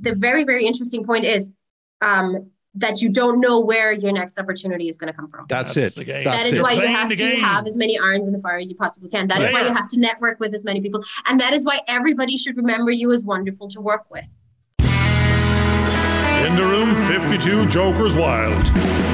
[0.00, 1.50] the very very interesting point is
[2.00, 5.46] um, that you don't know where your next opportunity is going to come from.
[5.48, 6.06] That's, That's it.
[6.06, 6.12] the.
[6.12, 6.62] That's that is it.
[6.62, 9.26] why you have to have as many irons in the fire as you possibly can.
[9.26, 11.02] That is why you have to network with as many people.
[11.26, 14.24] And that is why everybody should remember you as wonderful to work with.
[14.80, 19.09] In the room, 52 Jokers Wild.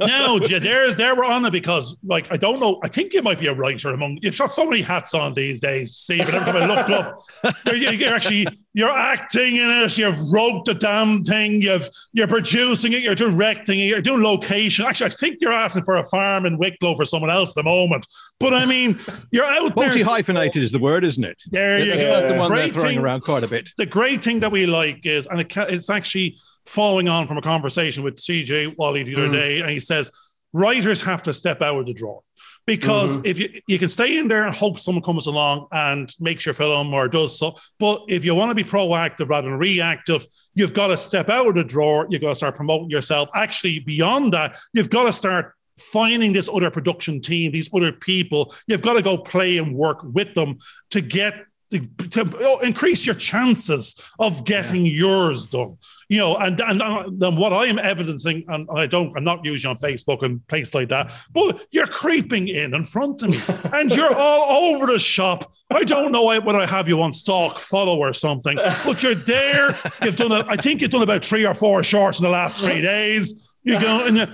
[0.00, 2.80] No, there's there we're on it because like I don't know.
[2.82, 4.18] I think you might be a writer among.
[4.22, 6.20] You've got so many hats on these days, Steve.
[6.20, 7.24] And every time I look up,
[7.66, 9.98] you're, you're actually you're acting in it.
[9.98, 11.60] You've wrote the damn thing.
[11.60, 13.02] You've you're producing it.
[13.02, 13.84] You're directing it.
[13.84, 14.86] You're doing location.
[14.86, 17.68] Actually, I think you're asking for a farm in Wicklow for someone else at the
[17.68, 18.06] moment.
[18.40, 18.98] But I mean,
[19.30, 19.88] you're out there.
[19.88, 21.42] Multi hyphenated is the word, isn't it?
[21.50, 22.08] There you that's, go.
[22.08, 23.70] that's the one they're throwing thing- around quite a bit.
[23.76, 27.42] the great thing that we like is, and it, it's actually following on from a
[27.42, 29.32] conversation with CJ Walley the other Mm.
[29.32, 30.10] day, and he says
[30.52, 32.20] writers have to step out of the drawer
[32.66, 33.26] because Mhm.
[33.26, 36.54] if you you can stay in there and hope someone comes along and makes your
[36.54, 40.74] film or does so, but if you want to be proactive rather than reactive, you've
[40.74, 42.06] got to step out of the drawer.
[42.10, 43.30] You've got to start promoting yourself.
[43.34, 48.54] Actually, beyond that, you've got to start finding this other production team, these other people.
[48.68, 50.58] You've got to go play and work with them
[50.90, 51.34] to get
[51.72, 55.78] to, to increase your chances of getting yours done.
[56.08, 59.24] You know, and and, uh, and then what I am evidencing, and I don't, I'm
[59.24, 63.30] not usually on Facebook and places like that, but you're creeping in in front of
[63.30, 65.50] me, and you're all over the shop.
[65.70, 69.78] I don't know whether I have you on stalk follow or something, but you're there.
[70.02, 72.60] You've done, a, I think you've done about three or four shorts in the last
[72.60, 73.48] three days.
[73.62, 74.26] You go, and you,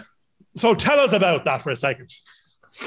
[0.56, 2.12] so tell us about that for a second.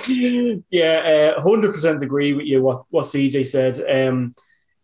[0.07, 2.61] Yeah, uh, hundred percent agree with you.
[2.61, 3.79] What what CJ said.
[3.89, 4.33] Um,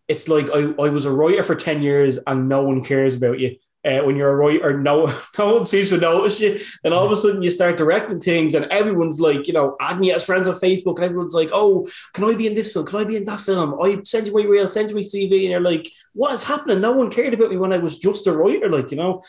[0.08, 3.40] it's like I, I was a writer for ten years and no one cares about
[3.40, 3.58] you.
[3.86, 5.06] Uh, when you're a writer, no
[5.38, 6.58] no one seems to notice you.
[6.84, 10.00] And all of a sudden, you start directing things, and everyone's like, you know, add
[10.00, 12.86] me as friends on Facebook, and everyone's like, "Oh, can I be in this film?
[12.86, 13.80] Can I be in that film?
[13.82, 16.82] I send you my reel, send you my CV," and you're like, "What is happening?
[16.82, 19.22] No one cared about me when I was just a writer, like you know."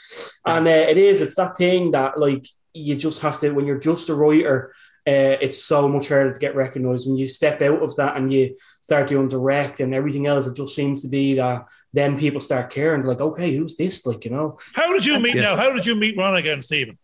[0.46, 3.78] And uh, it is, it's that thing that like you just have to when you're
[3.78, 4.72] just a writer
[5.08, 8.30] uh, it's so much harder to get recognized when you step out of that and
[8.32, 10.46] you start doing direct and everything else.
[10.46, 13.00] It just seems to be that then people start caring.
[13.00, 14.04] They're like, okay, who's this?
[14.04, 15.44] Like, you know, How did you meet Yes.
[15.44, 15.56] now?
[15.56, 16.98] How did you meet Ron again, Stephen?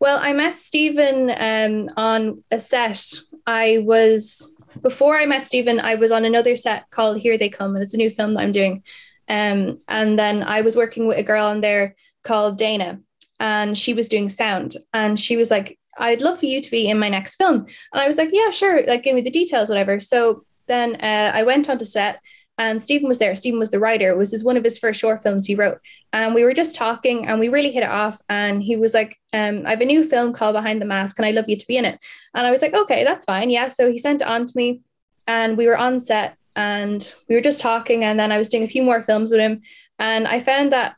[0.00, 3.02] Well, I met Stephen um, on a set.
[3.46, 4.50] I was
[4.82, 7.94] before I met Stephen, I was on another set called Here They Come, and it's
[7.94, 8.82] a new film that I'm doing.
[9.28, 13.00] Um, and then I was working with a girl on there called Dana,
[13.38, 14.76] and she was doing sound.
[14.92, 17.66] And she was like, I'd love for you to be in my next film.
[17.92, 18.86] And I was like, Yeah, sure.
[18.86, 20.00] Like, give me the details, whatever.
[20.00, 22.20] So then uh, I went onto set,
[22.56, 23.34] and Stephen was there.
[23.34, 24.10] Stephen was the writer.
[24.10, 25.80] It was one of his first short films he wrote
[26.14, 29.18] and we were just talking and we really hit it off and he was like
[29.32, 31.66] um, i have a new film called behind the mask and i love you to
[31.66, 31.98] be in it
[32.34, 34.80] and i was like okay that's fine yeah so he sent it on to me
[35.26, 38.62] and we were on set and we were just talking and then i was doing
[38.62, 39.60] a few more films with him
[39.98, 40.94] and i found that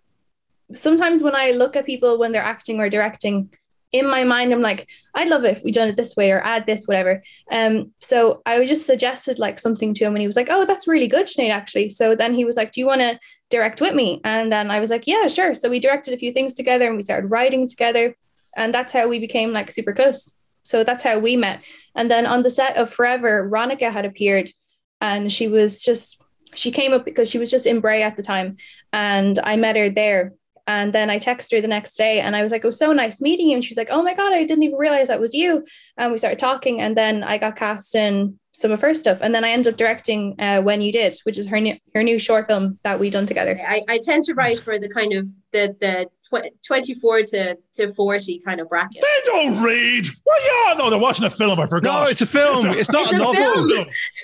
[0.72, 3.50] sometimes when i look at people when they're acting or directing
[3.92, 6.42] in my mind i'm like i'd love it if we done it this way or
[6.42, 7.22] add this whatever.
[7.50, 10.88] Um so i just suggested like something to him and he was like oh that's
[10.88, 11.90] really good Sinead, actually.
[11.90, 13.18] So then he was like do you want to
[13.50, 14.20] direct with me?
[14.24, 15.54] And then i was like yeah sure.
[15.54, 18.16] So we directed a few things together and we started writing together.
[18.56, 20.32] And that's how we became like super close.
[20.62, 21.62] So that's how we met.
[21.94, 24.50] And then on the set of forever ronica had appeared
[25.00, 26.22] and she was just
[26.54, 28.56] she came up because she was just in bray at the time.
[28.92, 30.32] And i met her there
[30.66, 32.92] and then I texted her the next day and I was like, it was so
[32.92, 33.54] nice meeting you.
[33.54, 35.64] And she's like, oh my God, I didn't even realize that was you.
[35.96, 36.80] And we started talking.
[36.80, 39.18] And then I got cast in some of her stuff.
[39.20, 42.02] And then I ended up directing uh, When You Did, which is her new, her
[42.02, 43.60] new short film that we done together.
[43.62, 47.88] I, I tend to write for the kind of the the tw- 24 to, to
[47.88, 49.02] 40 kind of bracket.
[49.02, 50.06] They don't read.
[50.24, 50.36] Well,
[50.68, 51.58] yeah, no, they're watching a film.
[51.60, 52.04] I forgot.
[52.04, 52.66] No, it's a film.
[52.70, 53.34] It's not It's a a novel.
[53.34, 53.70] film.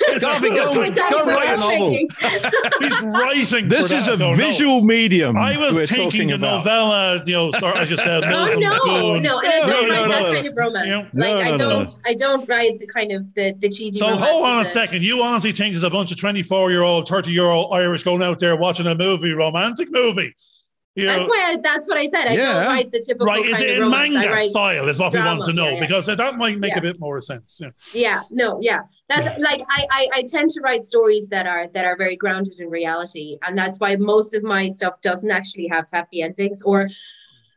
[0.08, 0.84] It's Garvey, a go- film.
[0.84, 1.90] That's go write a I'm novel.
[2.80, 3.68] He's writing.
[3.68, 4.36] This for is that, a so no.
[4.36, 5.36] visual medium.
[5.36, 6.58] I was we're thinking talking the about.
[6.58, 8.22] novella, you know, sorry, I just said.
[8.32, 10.34] Oh Mills no, no, and I No, don't no, write no, that no.
[10.34, 10.86] kind of romance.
[10.86, 10.98] Yeah.
[10.98, 12.10] Like No, I no, no, don't, no.
[12.10, 13.98] I don't write the kind of the the cheesy.
[13.98, 15.02] So hold on a the- second.
[15.02, 18.22] You honestly think there's a bunch of 24 year old, 30 year old Irish going
[18.22, 20.34] out there watching a movie, romantic movie?
[20.94, 21.52] You That's know, why.
[21.52, 22.26] I, that's what I said.
[22.26, 22.52] I Yeah.
[22.52, 23.44] don't write the typical right?
[23.46, 24.12] Is it in romance.
[24.12, 24.88] Manga style?
[24.90, 25.80] Is what we want to know yeah, yeah.
[25.80, 27.60] because that might make a bit more sense.
[27.62, 27.70] Yeah.
[27.94, 28.80] yeah, no, yeah.
[29.08, 32.60] That's like I, I I tend to write stories that are that are very grounded
[32.60, 36.90] in reality, and that's why most of my stuff doesn't actually have happy endings or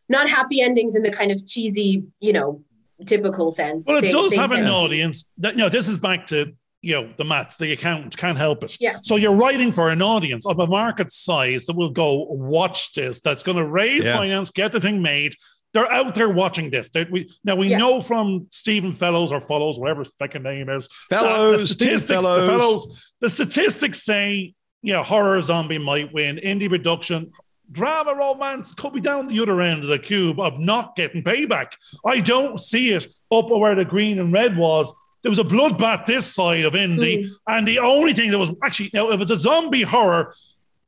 [0.07, 2.61] not happy endings in the kind of cheesy, you know,
[3.05, 3.85] typical sense.
[3.85, 5.29] Well, it does have an audience.
[5.39, 6.53] That, you know, this is back to
[6.85, 8.77] you know the maths, the accountant can't help it.
[8.79, 8.97] Yeah.
[9.01, 13.19] So you're writing for an audience of a market size that will go watch this.
[13.19, 14.17] That's going to raise Yeah.
[14.17, 15.33] finance, get the thing made.
[15.73, 16.87] They're out there watching this.
[16.89, 17.79] They, we, now we Yeah.
[17.79, 22.07] know from Stephen Fellows or Follows, whatever his fucking name is, Fellows, the Stephen statistics,
[22.27, 22.49] the Fellows.
[22.85, 26.37] fellows, the statistics say you know, horror zombie might win.
[26.37, 27.31] Indie production,
[27.71, 31.69] drama romance could be down the other end of the cube of not getting payback.
[32.05, 34.93] I don't see it up where the green and red was.
[35.25, 38.91] There was a bloodbath this side of indie, and the only thing that was actually,
[38.93, 40.35] you know, if it's a zombie horror,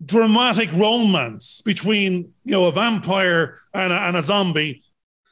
[0.05, 4.83] dramatic romance between you know a vampire and a, and a zombie,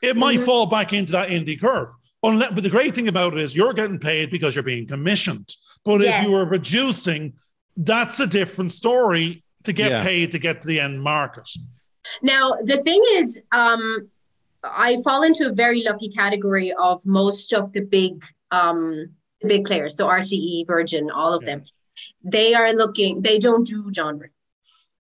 [0.02, 0.46] it might Mhm.
[0.46, 1.90] fall back into that indie curve.
[2.24, 5.56] Unless, but the great thing about it is you're getting paid because you're being commissioned.
[5.84, 6.24] But Yes.
[6.24, 7.34] if you were producing,
[7.78, 10.02] that's a different story to get Yeah.
[10.04, 11.48] paid to get to the end market.
[12.24, 14.10] Now, the thing is, um,
[14.64, 19.10] I fall into a very lucky category of most of the big, um,
[19.42, 19.96] the big players.
[19.98, 21.50] So RTE, Virgin, all of Yeah.
[21.58, 21.64] them.
[22.24, 23.22] They are looking.
[23.22, 24.28] They don't do genre.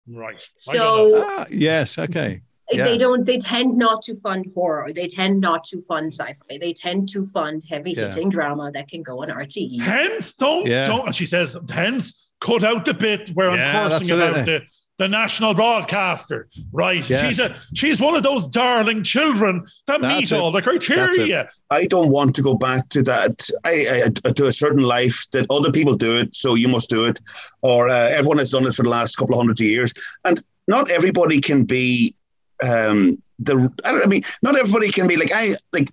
[0.06, 0.43] Right.
[0.71, 1.19] I don't know.
[1.19, 1.99] So Ah, yes.
[1.99, 2.43] Okay.
[2.73, 2.85] Yeah.
[2.85, 3.25] they don't.
[3.27, 4.93] They tend not to fund horror.
[4.93, 6.59] They tend not to fund sci-fi.
[6.59, 8.06] They tend to fund heavy Yeah.
[8.06, 9.29] hitting drama that can go on.
[9.31, 9.81] RTE.
[9.81, 10.85] hence, don't, Yeah.
[10.85, 11.06] don't.
[11.06, 14.62] And she says, hence, cut out the bit where Yeah, I'm cursing about the,
[15.00, 16.47] the national broadcaster.
[16.73, 17.08] Right.
[17.08, 17.23] Yeah.
[17.23, 20.38] She's a she's one of those darling children that That's meet it.
[20.38, 21.49] all the criteria.
[21.70, 23.49] I don't want to go back to that.
[23.64, 27.06] I, I to a certain life that other people do it, so you must do
[27.06, 27.19] it,
[27.62, 29.94] or uh, everyone has done it for the last couple of hundred years,
[30.26, 32.14] and not everybody can be.
[32.62, 35.88] Um, the I, don't, I mean, not everybody can be like I like.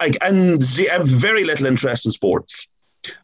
[0.00, 2.66] I, I'm, I have very little interest in sports.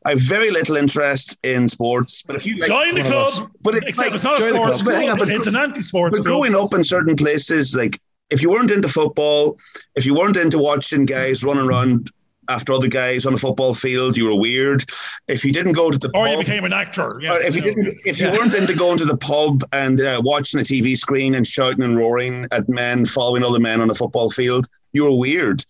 [0.04, 2.22] I have very little interest in sports.
[2.22, 3.50] But if you like, Join the club.
[3.62, 4.94] but it's Except like, it's not a sports club.
[4.94, 5.18] But club.
[5.18, 6.26] but- it's an anti-sports but club.
[6.26, 7.98] growing up in certain places, like
[8.30, 9.56] if you weren't into football,
[9.94, 12.10] if you weren't into watching guys run around
[12.50, 14.82] after other guys on the football field, you were weird.
[15.28, 17.16] If you didn't go to the pub or you became an actor.
[17.16, 20.20] or Yes, if you didn't, if you weren't into going to the pub and uh,
[20.24, 23.94] watching a TV screen and shouting and roaring at men following other men on a
[23.94, 25.62] football field, you were weird.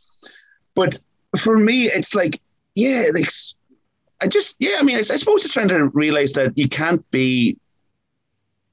[0.76, 0.96] But
[1.36, 2.38] for me, it's like,
[2.76, 3.56] yeah, like s-
[4.22, 7.08] I just, yeah, I mean, I, I suppose it's trying to realize that you can't
[7.10, 7.58] be.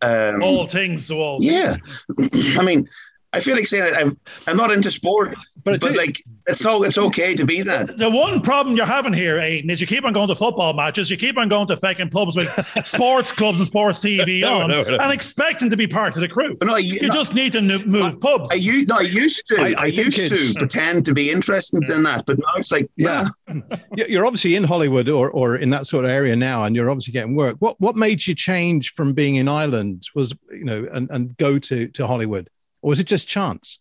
[0.02, 1.38] Um, all things to all.
[1.40, 1.76] yeah,
[2.58, 2.88] I mean,
[3.36, 4.18] I feel like saying that I'm,
[4.48, 6.18] I'm not into sport, But, but it- like
[6.48, 7.98] it's so it's okay to be that.
[7.98, 11.10] The one problem you're having here, Aiden, is you keep on going to football matches,
[11.10, 12.50] you keep on going to fucking pubs with
[12.86, 14.98] sports clubs and sports TV No, on, no, no.
[14.98, 16.56] and expecting to be part of the crew.
[16.60, 18.52] But no, I, You no, just need to n- move pubs.
[18.52, 19.56] I, u- no, I used to.
[19.62, 22.90] I- I, I used to pretend to be interested in that, but now it's like,
[22.96, 23.24] Yeah.
[23.48, 23.56] yeah.
[23.98, 26.90] You- You're obviously in Hollywood or, or in that sort of area now, and you're
[26.92, 27.56] obviously getting work.
[27.60, 31.58] What what made you change from being in Ireland was you know and, and go
[31.60, 32.50] to to Hollywood,
[32.86, 33.80] or was it just chance?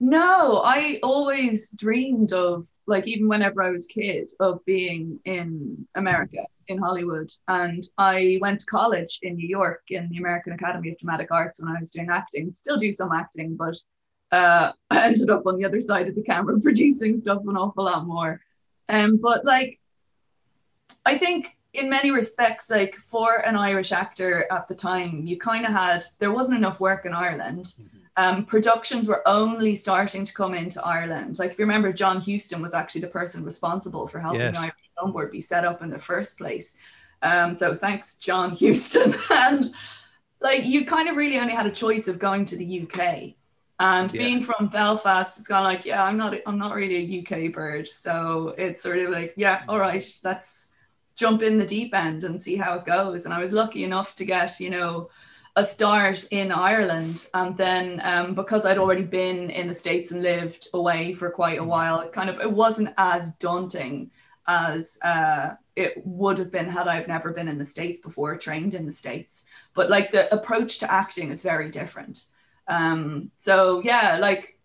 [0.00, 6.44] No, I always dreamed of like even whenever I was kid of being in America
[6.66, 7.30] in Hollywood.
[7.46, 11.62] And I went to college in New York in the American Academy of Dramatic Arts
[11.62, 12.52] when I was doing acting.
[12.52, 13.76] Still do some acting but
[14.32, 17.84] uh, I ended up on the other side of the camera producing stuff an awful
[17.84, 18.40] lot more.
[18.88, 19.78] Um, but like
[21.06, 25.64] I think in many respects like for an Irish actor at the time you kind
[25.64, 27.74] of had there wasn't enough work in Ireland
[28.16, 31.38] um, productions were only starting to come into Ireland.
[31.38, 34.54] Like if you remember, John Huston was actually the person responsible for helping Yes.
[34.54, 36.76] the Irish Film Board be set up in the first place.
[37.22, 39.14] Um, so thanks, John Huston.
[39.30, 39.72] and
[40.40, 43.36] like you kind of really only had a choice of going to the UK.
[43.78, 44.18] And Yeah.
[44.18, 47.52] being from Belfast, it's kind of like, yeah, I'm not, I'm not really a UK
[47.52, 47.86] bird.
[47.88, 50.69] So it's sort of like, yeah, all right, let's
[51.16, 53.24] jump in the deep end and see how it goes.
[53.24, 55.10] And I was lucky enough to get, you know,
[55.56, 57.28] a start in Ireland.
[57.34, 61.58] And then um, because I'd already been in the States and lived away for quite
[61.58, 64.10] a while, it kind of it wasn't as daunting
[64.46, 68.74] as uh, it would have been had I've never been in the States before, trained
[68.74, 69.44] in the States.
[69.74, 72.24] But like the approach to acting is very different.
[72.66, 74.59] Um, so yeah, like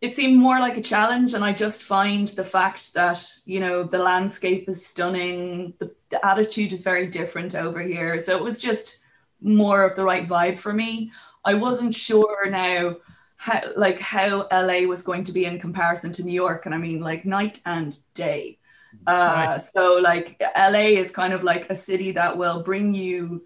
[0.00, 3.82] it seemed more like a challenge and i just find the fact that you know
[3.82, 8.18] the landscape is stunning the, the attitude is very different over here.
[8.20, 9.00] So it was just
[9.42, 11.12] more of the right vibe for me.
[11.44, 12.96] I wasn't sure now
[13.36, 16.78] how like how la was going to be in comparison to new york and i
[16.78, 18.58] mean like night and day.
[19.06, 19.60] Uh, Right.
[19.60, 23.44] so like la is kind of like a city that will bring you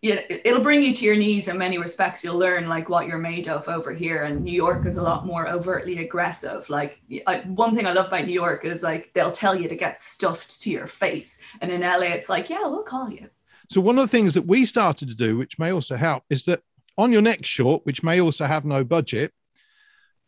[0.00, 2.22] yeah, it'll bring you to your knees in many respects.
[2.22, 5.26] You'll learn like what you're made of over here, and New York is a lot
[5.26, 6.70] more overtly aggressive.
[6.70, 9.74] Like I, one thing I love about New York is like they'll tell you to
[9.76, 13.28] get stuffed to your face, and in LA it's like, yeah, we'll call you.
[13.70, 16.44] So one of the things that we started to do, which may also help, is
[16.44, 16.62] that
[16.96, 19.32] on your next short, which may also have no budget,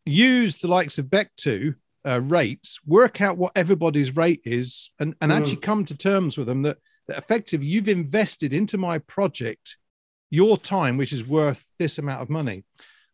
[0.05, 1.75] use the likes of Bectu
[2.07, 5.37] uh, rates, work out what everybody's rate is, and, and Mm.
[5.37, 9.76] actually come to terms with them that, that effectively you've invested into my project
[10.30, 12.64] your time, which is worth this amount of money.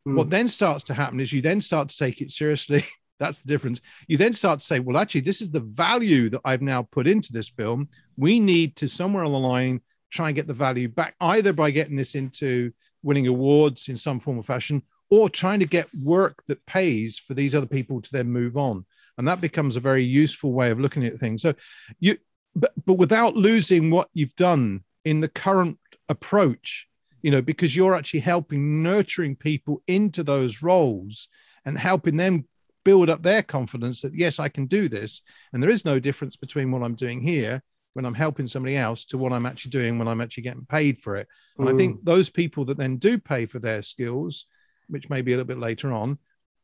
[0.07, 0.17] Mm.
[0.17, 2.85] What then starts to happen is you then start to take it seriously.
[3.19, 3.81] That's the difference.
[4.09, 7.07] You then start to say, well, actually, this is the value that I've now put
[7.07, 7.89] into this film.
[8.19, 11.71] We need to somewhere on the line try and get the value back, either by
[11.71, 16.43] getting this into winning awards in some form or fashion, or trying to get work
[16.49, 18.85] that pays for these other people to then move on.
[19.19, 21.41] And that becomes a very useful way of looking at things.
[21.41, 21.55] So
[22.01, 22.19] you,
[22.57, 26.89] but, but without losing what you've done in the current approach,
[27.23, 31.29] you know, because you're actually helping nurturing people into those roles
[31.65, 32.47] and helping them
[32.85, 35.23] build up their confidence that yes, I can do this.
[35.53, 39.05] And there is no difference between what I'm doing here when I'm helping somebody else
[39.07, 41.29] to what I'm actually doing when I'm actually getting paid for it.
[41.59, 42.05] And I think mm.
[42.05, 44.47] those people that then do pay for their skills,
[44.89, 46.19] which may be a little bit later on,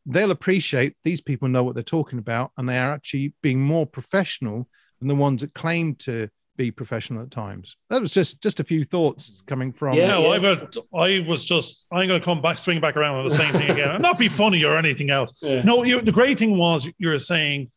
[0.06, 3.86] they'll appreciate these people know what they're talking about and they are actually being more
[3.86, 4.68] professional
[5.02, 7.76] than the ones that claim to be professional at times.
[7.90, 9.94] That was just just a few thoughts coming from.
[9.94, 13.16] Yeah, well, I've a, I was just I'm going to come back, swing back around
[13.16, 15.40] on the same thing again, and not be funny or anything else.
[15.42, 15.62] Yeah.
[15.62, 17.70] No, you, the great thing was you're saying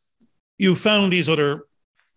[0.58, 1.64] you found these other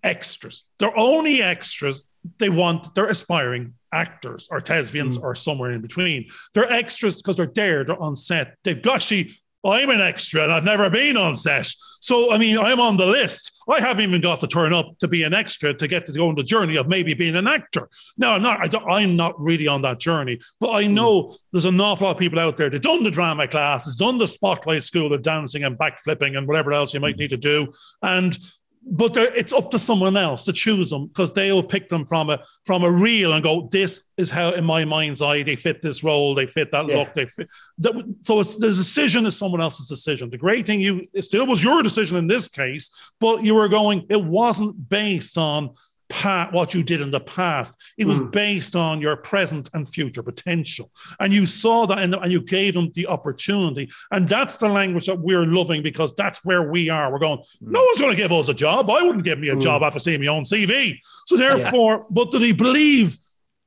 [0.02, 0.64] extras.
[0.78, 2.04] They're only extras.
[2.38, 5.22] They want they're aspiring actors or thespians mm.
[5.22, 6.28] or somewhere in between.
[6.54, 7.84] They're extras because they're there.
[7.84, 8.56] They're on set.
[8.64, 9.32] They've got actually.
[9.68, 11.72] I'm an extra and I've never been on set.
[12.00, 13.58] So, I mean, I'm on the list.
[13.68, 16.28] I haven't even got to turn up to be an extra to get to go
[16.28, 17.88] on the journey of maybe being an actor.
[18.16, 18.74] No, I'm not.
[18.74, 20.38] I I'm not really on that journey.
[20.60, 23.48] But I know there's an awful lot of people out there that done the drama
[23.48, 27.30] classes, done the spotlight school of dancing and backflipping and whatever else you might need
[27.30, 27.72] to do.
[28.02, 28.36] And
[28.82, 32.30] but uh, it's up to someone else to choose them because they'll pick them from
[32.30, 35.82] a from a reel and go, this is how in my mind's eye they fit
[35.82, 36.96] this role, they fit that Yeah.
[36.98, 37.48] look, they fit.
[37.78, 40.30] That, so it's the decision is someone else's decision.
[40.30, 43.68] The great thing you it still was your decision in this case, but you were
[43.68, 44.06] going.
[44.08, 45.70] It wasn't based on
[46.08, 47.76] pa- what you did in the past.
[47.98, 48.30] It was Mm.
[48.32, 52.40] based on your present and future potential, and you saw that in the, and you
[52.40, 53.90] gave them the opportunity.
[54.10, 57.12] And that's the language that we're loving because that's where we are.
[57.12, 57.40] We're going.
[57.60, 58.88] No one's going to give us a job.
[58.90, 59.62] I wouldn't give me a Mm.
[59.62, 60.98] job after seeing my own CV.
[61.26, 63.16] So therefore, but do they believe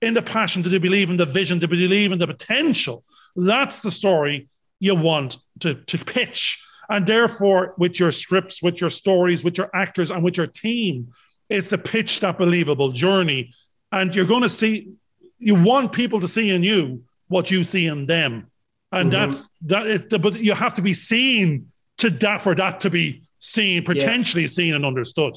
[0.01, 0.62] in the passion?
[0.63, 1.60] Do they believe in the vision?
[1.60, 3.03] Do they believe in the potential?
[3.36, 4.48] That's the story
[4.79, 6.60] you want to, to pitch.
[6.89, 11.13] And therefore, with your scripts, with your stories, with your actors, and with your team,
[11.51, 13.53] is to pitch that believable journey.
[13.91, 14.93] And you're going to see,
[15.38, 18.48] you want people to see in you what you see in them.
[18.91, 19.12] And Mhm.
[19.13, 23.24] that's that is, but you have to be seen to that for that to be
[23.39, 25.34] seen, potentially seen and understood.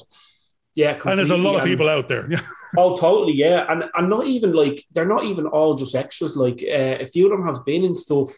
[0.75, 1.71] Yeah, And there's a lot of completely.
[1.75, 2.29] people out there.
[2.77, 6.35] Oh, totally, yeah, and and not even like they're not even all just extras.
[6.35, 8.31] Like uh, a few of them have been in stuff,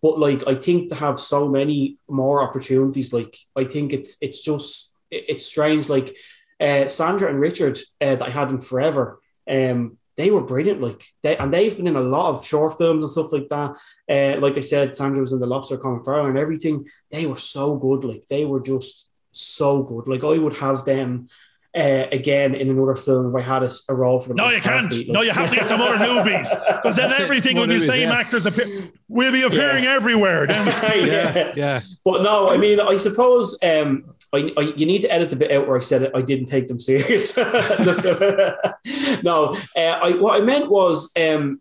[0.00, 4.44] but like I think to have so many more opportunities, like I think it's it's
[4.44, 5.88] just it's strange.
[5.88, 6.16] Like
[6.64, 10.80] uh, Sandra and Richard uh, that I had in Forever, um, they were brilliant.
[10.80, 13.76] Like they and they've been in a lot of short films and stuff like that.
[14.08, 16.86] Uh, like I said, Sandra was in the Lobster Common Fire and everything.
[17.10, 18.04] They were so good.
[18.04, 20.06] Like they were just so good.
[20.06, 21.26] Like I would have them
[21.74, 24.36] uh, again in another film if I had a role for them.
[24.36, 24.92] No, in you can't.
[24.92, 27.78] heartbeat, No, you have to get some other newbies because then everything More will be
[27.78, 28.14] the newbies, same yeah.
[28.14, 28.66] actors appear,
[29.08, 30.46] will be appearing everywhere.
[30.46, 30.66] Then
[31.06, 31.80] Yeah, yeah.
[32.04, 35.52] But no, I mean, I suppose um, I, I, you need to edit the bit
[35.52, 36.12] out where I said it.
[36.14, 37.36] I didn't take them serious.
[39.22, 41.60] no, uh, I, what I meant was um,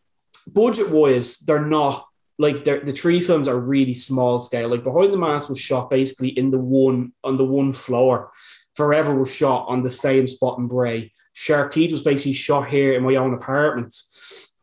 [0.54, 2.08] budget wise, they're not
[2.40, 4.70] like they're, the three films are really small scale.
[4.70, 8.32] Like Behind the Mask was shot basically in the one on the one floor.
[8.76, 11.12] Forever was shot on the same spot in Bray.
[11.34, 13.94] Shark was basically shot here in my own apartment.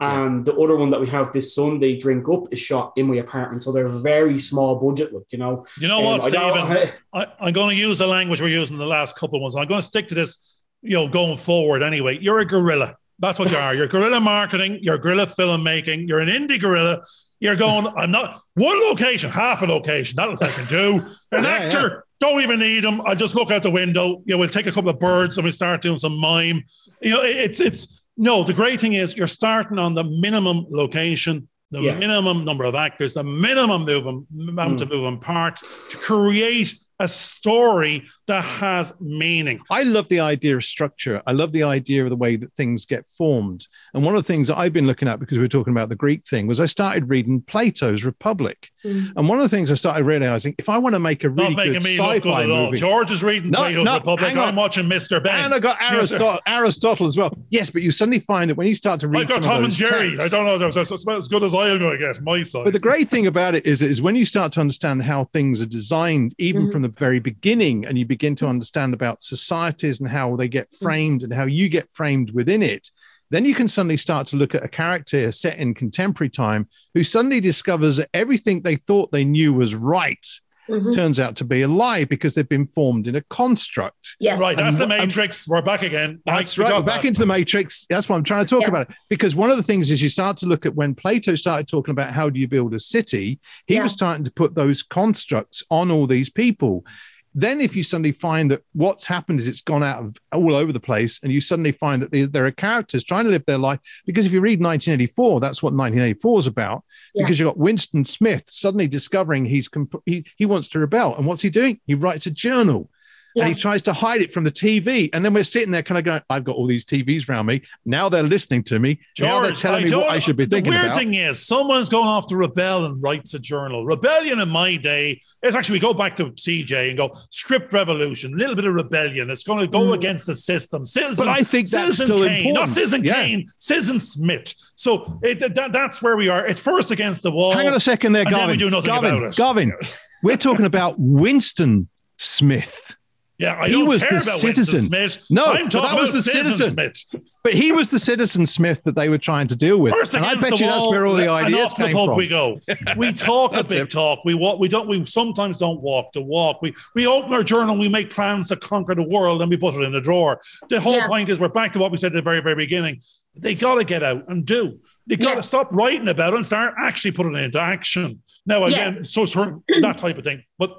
[0.00, 3.16] And the other one that we have this Sunday, Drink Up, is shot in my
[3.16, 3.62] apartment.
[3.62, 5.66] So they're very small budget, look, you know.
[5.80, 6.98] you know Um, what, don't- Stephen?
[7.12, 9.56] I, I'm going to use the language we're using the last couple of ones.
[9.56, 12.18] I'm going to stick to this, you know, going forward anyway.
[12.20, 12.96] You're a gorilla.
[13.18, 13.74] That's what you are.
[13.74, 14.78] You're guerrilla marketing.
[14.80, 16.08] You're guerrilla filmmaking.
[16.08, 17.02] You're an indie gorilla.
[17.38, 17.86] You're going.
[17.96, 20.16] I'm not one location, half a location.
[20.16, 21.00] That's what I can do.
[21.32, 23.00] An Yeah, actor don't even need them.
[23.06, 24.22] I just look out the window.
[24.26, 26.64] You know, we'll take a couple of birds and we start doing some mime.
[27.00, 28.44] You know, it- it's it's no.
[28.44, 31.98] The great thing is you're starting on the minimum location, the Yeah.
[31.98, 34.82] minimum number of actors, the minimum moving amount mm.
[34.82, 39.60] of moving parts to create a story that has meaning.
[39.70, 41.20] I love the idea of structure.
[41.26, 43.66] I love the idea of the way that things get formed.
[43.94, 45.88] And one of the things that I've been looking at because we were talking about
[45.88, 48.70] the Greek thing was I started reading Plato's Republic.
[48.84, 49.12] Mm.
[49.16, 51.48] And one of the things I started realizing if I want to make a really
[51.50, 52.64] Not making good me look good sci-fi at all.
[52.66, 54.28] movie, George is reading No, Plato's no, Republic.
[54.28, 54.48] hang on.
[54.48, 55.22] I'm watching Mr.
[55.22, 55.44] Benn.
[55.44, 55.92] and I got Yes.
[55.94, 57.36] Aristotle, Aristotle as well.
[57.50, 59.56] Yes, but you suddenly find that when you start to read I've got some of
[59.56, 60.10] Tom and Jerry.
[60.16, 60.56] texts- I don't know.
[60.56, 62.22] That's, that's about as good as I'm going to get.
[62.22, 62.64] My side.
[62.64, 65.60] But the great thing about it is, is when you start to understand how things
[65.60, 66.72] are designed, even Mhm.
[66.72, 70.68] from the very beginning, and you begin to understand about societies and how they get
[70.80, 72.90] framed and how you get framed within it,
[73.30, 77.02] then you can suddenly start to look at a character set in contemporary time who
[77.04, 80.26] suddenly discovers that everything they thought they knew was right
[80.68, 80.94] Mhm.
[80.94, 84.14] turns out to be a lie because they've been formed in a construct.
[84.20, 84.38] Yes.
[84.38, 85.48] Right, that's the And- and- Matrix.
[85.48, 86.20] We're back again.
[86.26, 86.72] That's we right.
[86.74, 87.08] We're back that.
[87.08, 87.86] into the matrix.
[87.90, 88.68] That's what I'm trying to talk Yeah.
[88.68, 88.90] about.
[89.08, 91.90] Because one of the things is you start to look at when Plato started talking
[91.90, 93.82] about how do you build a city, he Yeah.
[93.82, 96.84] was starting to put those constructs on all these people.
[97.34, 100.72] Then, if you suddenly find that what's happened is it's gone out of all over
[100.72, 103.58] the place, and you suddenly find that there- there are characters trying to live their
[103.58, 103.78] life.
[104.04, 106.82] Because if you read 1984, that's what 1984 is about.
[107.14, 107.24] Yeah.
[107.24, 111.14] Because you've got Winston Smith suddenly discovering he's comp- he, he wants to rebel.
[111.16, 111.80] And what's he doing?
[111.86, 112.90] He writes a journal
[113.34, 113.44] Yeah.
[113.44, 115.08] and he tries to hide it from the TV.
[115.12, 117.62] And then we're sitting there kind of going, I've got all these TVs around me.
[117.86, 118.98] Now they're listening to me.
[119.20, 120.94] now they're George, telling me what I should be the thinking weird about.
[120.96, 123.86] thing is, someone's going off to rebel and writes a journal.
[123.86, 128.34] Rebellion in my day is actually we go back to CJ and go script revolution,
[128.34, 129.30] a little bit of rebellion.
[129.30, 129.94] It's going to go Mm.
[129.94, 130.84] against the system.
[130.84, 132.68] Citizen, But I think that's Citizen still Kane, not important.
[132.70, 133.14] Citizen Yeah.
[133.14, 134.54] Kane, Citizen Smith.
[134.74, 136.46] So it, that, that's where we are.
[136.46, 137.52] It's first against the wall.
[137.52, 138.54] Hang on a second there, and then Garvin.
[138.54, 139.36] we do nothing Garvin, about it.
[139.36, 139.72] Garvin,
[140.22, 142.94] we're talking about Winston Smith.
[143.40, 144.80] Yeah, I He don't was care the about citizen.
[144.80, 145.24] Smith.
[145.30, 146.94] No, I'm but talking that was about the Citizen, citizen.
[146.94, 147.24] Smith.
[147.42, 149.94] But he was the citizen Smith that they were trying to deal with.
[149.94, 151.94] First and I bet the you that's where all the and ideas off the came
[151.96, 152.16] pub from.
[152.18, 152.60] we go.
[152.98, 153.90] We talk a big it.
[153.90, 154.18] talk.
[154.26, 154.58] We walk.
[154.60, 154.88] We don't.
[154.88, 156.60] We sometimes don't walk the walk.
[156.60, 157.78] We we open our journal.
[157.78, 160.38] We make plans to conquer the world, and we put it in the drawer.
[160.68, 161.06] The whole Yeah.
[161.08, 163.00] point is we're back to what we said at the very very beginning.
[163.36, 164.78] They got to get out and do.
[165.06, 165.40] They got to Yeah.
[165.40, 168.20] stop writing about it and start actually putting it into action.
[168.44, 170.76] Now again, so so that type of thing, but.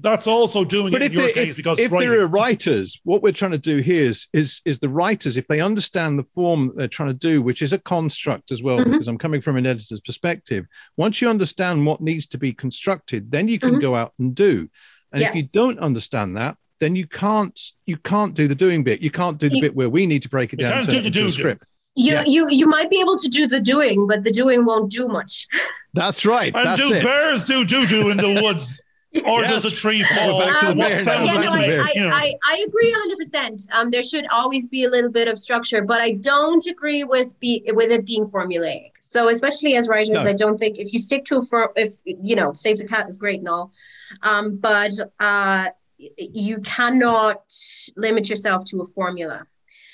[0.00, 2.10] That's also doing But it if, in your they- case if, because if writing.
[2.10, 5.46] there are writers, what we're trying to do here is, is is the writers, if
[5.46, 8.92] they understand the form they're trying to do, which is a construct as well, Mhm.
[8.92, 10.66] because I'm coming from an editor's perspective.
[10.96, 13.80] Once you understand what needs to be constructed, then you can Mhm.
[13.82, 14.68] go out and do.
[15.12, 19.00] And if you don't understand that, then you can't you can't do the doing bit.
[19.00, 20.90] You can't do the You- bit where we need to break it down can't to,
[20.90, 21.30] do the into a do-do.
[21.30, 21.64] script.
[21.96, 22.24] You, Yeah.
[22.26, 25.46] you you might be able to do the doing, but the doing won't do much.
[25.92, 26.52] That's right.
[26.52, 27.04] and That's do it.
[27.04, 28.80] bears do doo doo in the woods,
[29.26, 29.50] or Yes.
[29.62, 30.40] does a tree fall?
[30.40, 31.80] back to the Um, bear What sound yeah, no, to does the it bear.
[31.80, 31.94] I, make?
[31.94, 32.08] You know?
[32.08, 32.96] I, I, I agree
[33.32, 33.66] 100%.
[33.72, 37.38] Um, there should always be a little bit of structure, but I don't agree with
[37.40, 38.90] be, with it being formulaic.
[39.00, 40.30] So, especially as writers, No.
[40.30, 43.08] I don't think if you stick to a for, if you know, save the cat
[43.08, 43.70] is great and all,
[44.22, 45.68] um, but uh,
[46.18, 47.42] you cannot
[47.96, 49.46] limit yourself to a formula.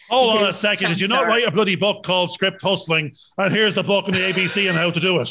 [0.08, 0.88] Hold on a second.
[0.88, 3.14] Did you not are- write a bloody book called Script Hustling?
[3.38, 5.30] And here's the book in the ABC and how to do it.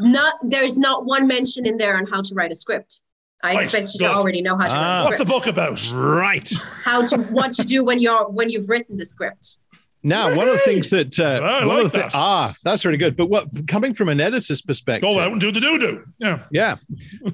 [0.00, 3.02] Not there's not one mention in there on how to write a script.
[3.42, 4.06] I Right, expect you good.
[4.08, 4.94] to already know how to Ah.
[4.94, 5.92] write a What's the book about?
[5.92, 6.50] Right.
[6.84, 9.58] How to what to do when you're when you've written the script.
[10.02, 12.84] Now, one of the things that uh, I one like of the thi- ah, that's
[12.84, 13.16] really good.
[13.16, 16.04] But what coming from an editor's perspective, Go out and do the doo doo.
[16.18, 16.38] Yeah.
[16.52, 16.76] Yeah.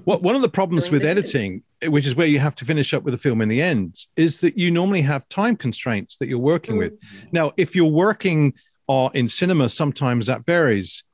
[0.04, 3.02] What one of the problems with editing, which is where you have to finish up
[3.04, 6.38] with the film in the end, is that you normally have time constraints that you're
[6.38, 6.78] working Mm.
[6.78, 6.92] with.
[7.30, 8.54] Now, if you're working
[8.88, 11.04] uh, in cinema, sometimes that varies.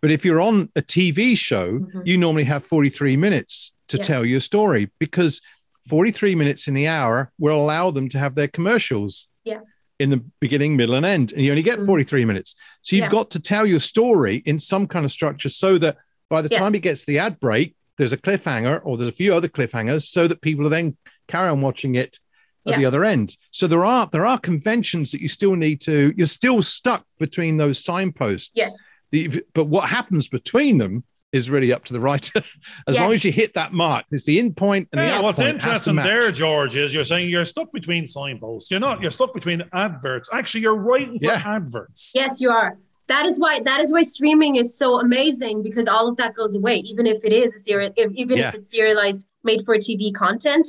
[0.00, 2.06] But if you're on a TV show, Mhm.
[2.06, 4.02] you normally have 43 minutes to Yeah.
[4.02, 5.40] tell your story because
[5.88, 9.60] 43 minutes in the hour will allow them to have their commercials Yeah.
[9.98, 11.32] in the beginning, middle, and end.
[11.32, 11.86] And you only get Mhm.
[11.86, 12.54] 43 minutes.
[12.82, 13.10] So you've Yeah.
[13.10, 15.96] got to tell your story in some kind of structure so that
[16.28, 16.60] by the Yes.
[16.60, 19.48] time it gets to the ad break, there's a cliffhanger or there's a few other
[19.48, 20.96] cliffhangers so that people will then
[21.28, 22.18] carry on watching it
[22.66, 22.78] at Yeah.
[22.78, 23.36] the other end.
[23.52, 27.56] So there are there are conventions that you still need to you're still stuck between
[27.58, 28.50] those signposts.
[28.54, 28.84] Yes.
[29.12, 32.42] The, but what happens between them is really up to the writer.
[32.88, 35.24] as long as you hit that mark, there's the in point and the Yeah, out
[35.24, 38.70] what's point interesting there, George, is you're saying you're stuck between signposts.
[38.70, 39.00] You're not.
[39.02, 40.28] You're stuck between adverts.
[40.32, 41.42] Actually, you're writing for Yeah.
[41.44, 42.12] adverts.
[42.14, 42.78] Yes, you are.
[43.08, 46.56] That is why that is why streaming is so amazing because all of that goes
[46.56, 46.78] away.
[46.78, 48.48] Even if it is a serial, if, even Yeah.
[48.48, 50.66] if it's serialized, made for TV content,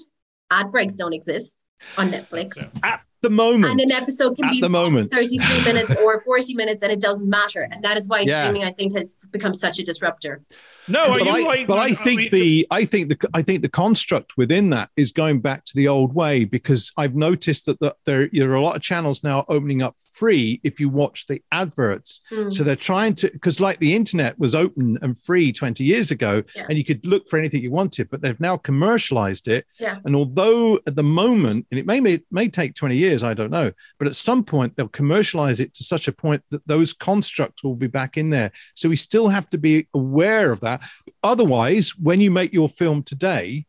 [0.52, 1.66] ad breaks don't exist
[1.98, 2.56] on Netflix.
[2.56, 2.72] That's.
[2.84, 3.72] At the moment.
[3.72, 5.12] And an episode can At be the moment.
[5.12, 7.68] 33 minutes or 40 minutes and it doesn't matter.
[7.72, 8.44] And that is why Yeah.
[8.44, 10.42] streaming, I think, has become such a disruptor.
[10.88, 11.68] No, are but you I, right?
[11.68, 15.12] but I think mean, the I think the I think the construct within that is
[15.12, 18.62] going back to the old way because I've noticed that the, there there are a
[18.62, 22.22] lot of channels now opening up free if you watch the adverts.
[22.32, 22.52] Mm.
[22.52, 26.44] So they're trying to because like the internet was open and free 20 years ago
[26.56, 26.66] Yeah.
[26.70, 29.66] and you could look for anything you wanted, but they've now commercialized it.
[29.80, 30.00] Yeah.
[30.06, 33.52] And although at the moment, and it may, may may take 20 years, I don't
[33.52, 37.64] know, but at some point they'll commercialize it to such a point that those constructs
[37.64, 38.52] will be back in there.
[38.76, 40.82] So we still have to be aware of that.
[41.24, 43.66] Otherwise, when you make your film today,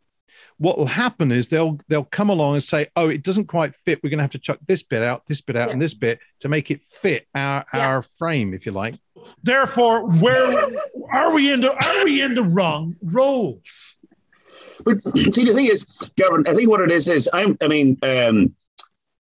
[0.58, 4.00] what will happen is they'll they'll come along and say, "Oh, it doesn't quite fit.
[4.02, 5.72] We're going to have to chuck this bit out, this bit out, Yeah.
[5.72, 7.88] and this bit to make it fit our Yeah.
[7.88, 8.94] our frame, if you like."
[9.42, 10.52] Therefore, where
[11.12, 13.96] are we in the are we in the wrong roles?
[14.84, 15.84] But see, the thing is,
[16.16, 17.56] Gavin, I think what it is is I'm.
[17.62, 18.54] I mean, um,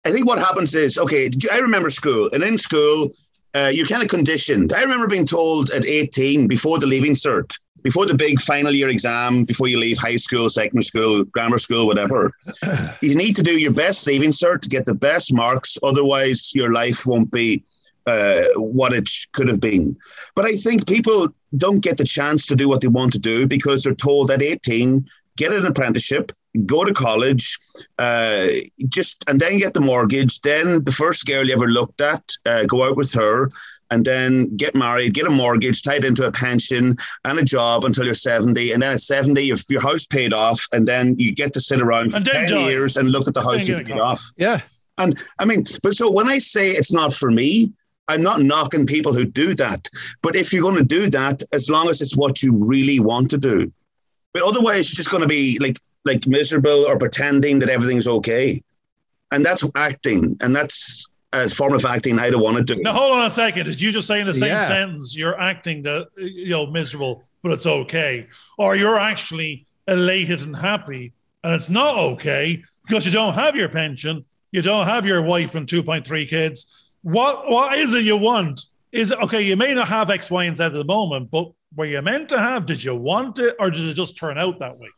[0.04, 1.30] I think what happens is okay.
[1.50, 3.10] I remember school, and in school,
[3.54, 4.72] uh, you're kind of conditioned.
[4.72, 8.88] I remember being told at 18 before the leaving cert, before the big final year
[8.88, 12.32] exam, before you leave high school, secondary school, grammar school, whatever,
[13.02, 15.76] you need to do your best leaving cert to get the best marks.
[15.82, 17.62] Otherwise, your life won't be
[18.06, 19.96] uh, what it could have been.
[20.34, 23.46] But I think people don't get the chance to do what they want to do
[23.46, 25.04] because they're told at 18,
[25.36, 26.32] get an apprenticeship,
[26.66, 27.58] go to college,
[27.98, 28.46] uh,
[28.88, 30.40] just and then get the mortgage.
[30.40, 33.50] Then the first girl you ever looked at, uh, go out with her,
[33.90, 38.06] and then get married, get a mortgage, tied into a pension and a job until
[38.06, 38.72] you're 70.
[38.72, 41.80] And then at 70, you've your house paid off, and then you get to sit
[41.80, 42.68] around for And then 10 die.
[42.68, 44.22] years and look at the house you paid off.
[44.36, 44.60] Yeah.
[44.98, 47.72] And I mean, but so when I say it's not for me,
[48.08, 49.86] I'm not knocking people who do that.
[50.22, 53.30] But if you're going to do that, as long as it's what you really want
[53.30, 53.72] to do,
[54.32, 58.62] but otherwise you're just going to be like like miserable or pretending that everything's okay,
[59.30, 62.82] and that's acting, and that's a form of acting I don't want to do.
[62.82, 63.66] Now hold on a second.
[63.66, 64.66] Did you just say in the same Yeah.
[64.66, 68.26] sentence you're acting that you know miserable, but it's okay,
[68.58, 71.12] or you're actually elated and happy,
[71.44, 75.54] and it's not okay because you don't have your pension, you don't have your wife
[75.54, 76.90] and two point three kids.
[77.02, 78.66] What what is it you want?
[78.92, 79.40] Is it okay?
[79.40, 82.28] You may not have X, Y, and Z at the moment, but were you meant
[82.28, 82.66] to have?
[82.66, 84.88] Did you want it, or did it just turn out that way?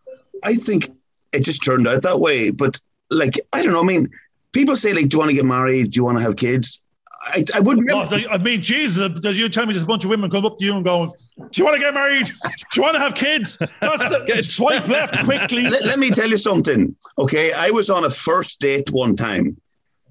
[0.44, 0.88] I think
[1.32, 2.50] it just turned out that way.
[2.50, 2.78] But
[3.10, 3.80] like, I don't know.
[3.80, 4.08] I mean,
[4.52, 5.92] people say like, "Do you want to get married?
[5.92, 6.84] Do you want to have kids?"
[7.26, 7.90] I, I wouldn't.
[7.90, 10.74] I mean, Jesus, you tell me there's a bunch of women come up to you
[10.74, 12.26] and going, Do you want to get married?
[12.26, 12.32] Do
[12.76, 13.56] you want to have kids?
[13.56, 15.62] That's the, swipe left quickly.
[15.68, 16.94] let, let me tell you something.
[17.18, 19.56] Okay, I was on a first date one time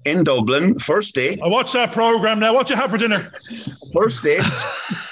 [0.04, 0.78] in Dublin.
[0.78, 1.40] First date.
[1.42, 2.54] I watched that program now.
[2.54, 3.20] What you have for dinner?
[3.92, 4.42] first date.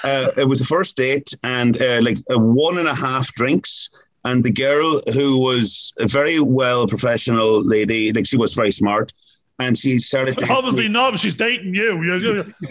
[0.03, 3.89] uh, it was the first date, and uh, like uh, one and a half drinks.
[4.25, 9.11] And the girl, who was a very well professional lady, like she was very smart,
[9.59, 10.37] and she started.
[10.37, 11.17] To Obviously not.
[11.19, 12.01] She's dating you.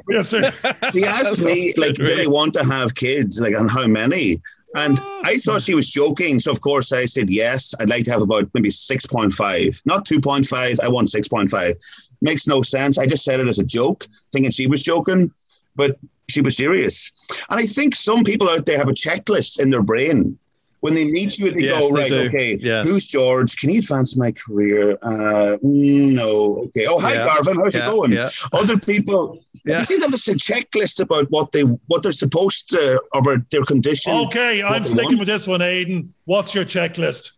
[0.09, 0.53] Yes, sir.
[0.93, 4.41] She asked me, like, did I want to have kids, like, and how many?
[4.75, 5.21] And ah.
[5.25, 6.41] I thought she was joking.
[6.41, 10.81] So, of course, I said, yes, I'd like to have about maybe 6.5, not 2.5.
[10.83, 11.75] I want 6.5.
[12.23, 12.99] Makes no sense.
[12.99, 15.31] I just said it as a joke, thinking she was joking,
[15.77, 17.13] but she was serious.
[17.51, 20.39] And I think some people out there have a checklist in their brain.
[20.83, 22.21] When they meet you, they Yes, go, they right, do.
[22.29, 22.85] okay, Yes.
[22.87, 23.57] who's George?
[23.57, 24.99] Can you advance my career?
[25.03, 26.65] Uh, no.
[26.67, 26.87] Okay.
[26.89, 27.25] Oh, hi, Yeah.
[27.27, 27.57] Garvin.
[27.57, 28.11] How's Yeah, it going?
[28.13, 28.29] yeah.
[28.53, 29.77] Other people, Yeah.
[29.79, 33.49] they seem to have a checklist about what they what they're supposed to or about
[33.51, 34.13] their condition.
[34.27, 35.19] Okay, I'm sticking want.
[35.21, 36.09] with this one, Aiden.
[36.25, 37.31] What's your checklist?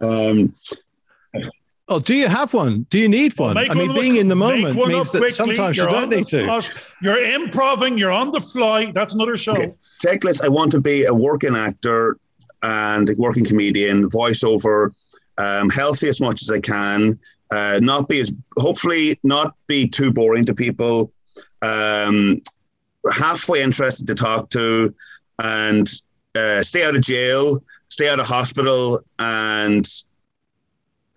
[0.00, 0.52] Um,
[1.88, 2.84] Oh, do you have one?
[2.90, 3.54] Do you need one?
[3.54, 5.30] Make I mean, one up- being in the moment means that quickly.
[5.30, 6.42] sometimes you You're don't on the need to.
[6.42, 6.70] spot.
[7.00, 7.96] You're improving.
[7.96, 8.90] You're on the fly.
[8.92, 9.52] That's another show.
[9.52, 9.72] Okay.
[10.04, 10.44] checklist.
[10.44, 12.18] I want to be a working actor
[12.62, 14.90] and working comedian, voiceover,
[15.38, 17.18] um, healthy as much as I can.
[17.50, 21.12] Uh, not be as hopefully not be too boring to people.
[21.62, 22.40] Um,
[23.12, 24.92] halfway interested to talk to,
[25.38, 25.88] and
[26.34, 29.86] uh, stay out of jail, stay out of hospital, and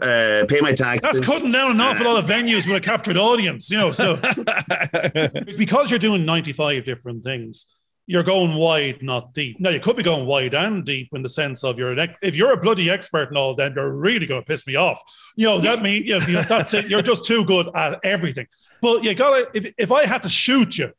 [0.01, 1.01] uh, pay my taxes.
[1.01, 3.91] That's cutting down an awful lot of venues with a captured audience, you know.
[3.91, 4.15] So
[5.57, 7.75] because you're doing 95 different things,
[8.09, 9.59] you're going wide, not deep.
[9.59, 12.35] Now you could be going wide and deep in the sense of you're an if
[12.35, 14.99] you're a bloody expert and all, then you're really going to piss me off.
[15.35, 16.87] You know that means yeah, because that's it.
[16.87, 18.47] You're just too good at everything.
[18.81, 20.91] But you gotta if if I had to shoot you,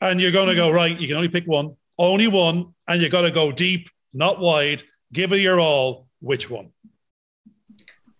[0.00, 0.76] and you're going to go mm-hmm.
[0.76, 4.40] right, you can only pick one, only one, and you got to go deep, not
[4.40, 4.82] wide.
[5.12, 6.06] Give it your all.
[6.20, 6.70] Which one?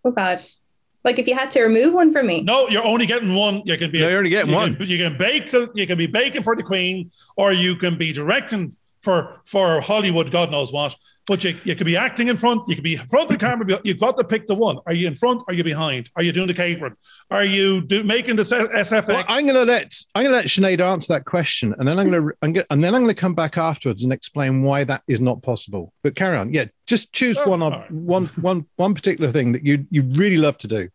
[0.05, 0.43] Oh God.
[1.07, 2.43] Like if you had to remove one from me.
[2.43, 3.63] No, you're only getting one.
[3.65, 4.01] You can be.
[4.01, 4.75] No, you're only getting you one.
[4.77, 5.51] Can, you can bake.
[5.53, 9.81] the- You can be baking for the Queen, or you can be directing for for
[9.81, 10.31] Hollywood.
[10.33, 10.95] God knows what.
[11.29, 12.69] But you, you could be acting in front.
[12.69, 13.81] You could be in front of the camera.
[13.83, 14.79] You've got to pick the one.
[14.87, 15.43] Are you in front?
[15.49, 16.09] Are you behind?
[16.15, 16.95] Are you doing the catering?
[17.33, 18.53] Are you do, making the S-
[18.93, 19.09] SFX?
[19.09, 21.99] Well, I'm going to let I'm going to let Sinead answer that question, and then
[21.99, 24.63] I'm going to I'm going and then I'm going to come back afterwards and explain
[24.63, 25.93] why that is not possible.
[26.05, 26.53] But carry on.
[26.55, 27.91] Yeah, just choose Oh, one all of right.
[27.91, 30.89] one one one particular thing that you you really love to do.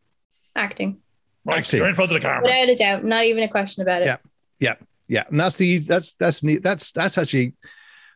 [0.55, 0.99] Acting.
[1.45, 1.79] right, acting.
[1.79, 2.43] you're in front of the camera.
[2.43, 3.03] Without a doubt.
[3.03, 4.05] Not even a question about it.
[4.05, 4.17] Yeah.
[4.61, 4.75] Yeah,
[5.07, 6.63] yeah, and that's the that's that's neat.
[6.63, 7.53] That's that's actually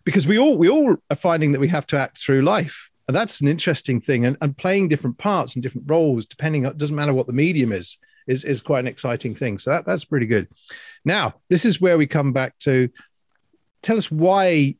[0.06, 3.18] because we all we all are finding that we have to act through life, and
[3.18, 4.26] that's an interesting thing.
[4.26, 7.34] And, and playing different parts and different roles, depending on it doesn't matter what the
[7.34, 9.58] medium is, is is quite an exciting thing.
[9.58, 10.48] So that, that's pretty good.
[11.04, 12.90] Now, this is where we come back to
[13.82, 14.76] tell us why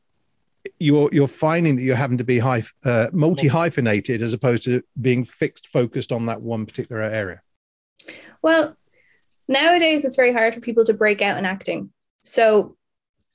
[0.78, 4.84] you're you're finding that you're having to be hyph- uh, multi hyphenated as opposed to
[5.00, 7.42] being fixed focused on that one particular area.
[8.42, 8.76] Well,
[9.48, 11.90] nowadays it's very hard for people to break out in acting.
[12.24, 12.76] So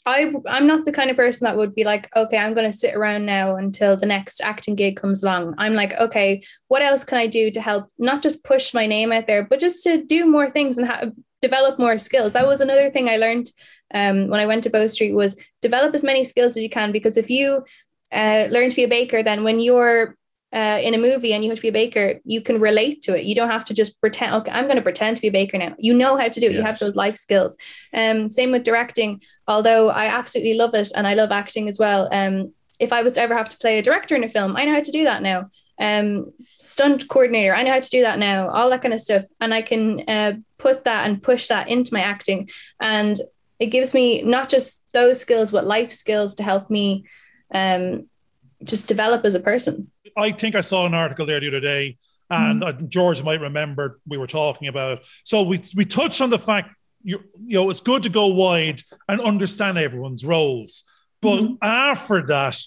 [0.05, 2.75] I I'm not the kind of person that would be like, okay, I'm going to
[2.75, 5.53] sit around now until the next acting gig comes along.
[5.57, 9.11] I'm like, okay, what else can I do to help not just push my name
[9.11, 12.33] out there, but just to do more things and develop more skills.
[12.33, 13.47] That was another thing I learned
[13.93, 16.91] um, when I went to Bow Street was develop as many skills as you can
[16.91, 17.63] because if you
[18.11, 20.17] uh, learn to be a baker, then when you're
[20.53, 23.17] uh, in a movie and you have to be a baker, you can relate to
[23.17, 23.23] it.
[23.23, 25.57] You don't have to just pretend, okay, I'm going to pretend to be a baker
[25.57, 25.75] now.
[25.77, 26.51] You know how to do it.
[26.51, 26.57] Yes.
[26.57, 27.57] You have those life skills.
[27.93, 32.09] Um, same with directing, although I absolutely love it and I love acting as well.
[32.11, 34.65] Um, if I was to ever have to play a director in a film, I
[34.65, 35.49] know how to do that now.
[35.79, 39.23] Um, stunt coordinator, I know how to do that now, all that kind of stuff.
[39.39, 42.49] And I can uh, put that and push that into my acting.
[42.79, 43.17] And
[43.59, 47.05] it gives me not just those skills, but life skills to help me
[47.53, 48.09] um,
[48.63, 49.91] just develop as a person.
[50.17, 51.97] I think I saw an article there the other day,
[52.29, 52.89] and mm.
[52.89, 54.99] George might remember we were talking about.
[54.99, 55.05] it.
[55.23, 58.81] So we we touched on the fact you you know it's good to go wide
[59.07, 60.83] and understand everyone's roles,
[61.21, 61.55] but mm-hmm.
[61.61, 62.59] after that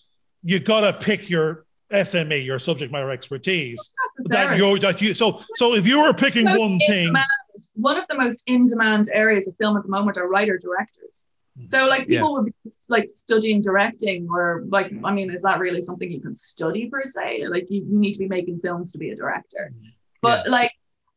[0.43, 3.91] you got to pick your SME, your subject matter expertise.
[4.27, 7.27] That you that you so so if you were picking one thing, demand,
[7.75, 11.27] one of the most in demand areas of film at the moment are writer directors.
[11.67, 12.41] So like people yeah.
[12.41, 16.35] would be like studying directing or like I mean is that really something you can
[16.35, 17.47] study per se?
[17.49, 19.71] Like you, you need to be making films to be a director.
[19.73, 19.89] Mm-hmm.
[20.21, 20.53] But yeah.
[20.53, 20.73] like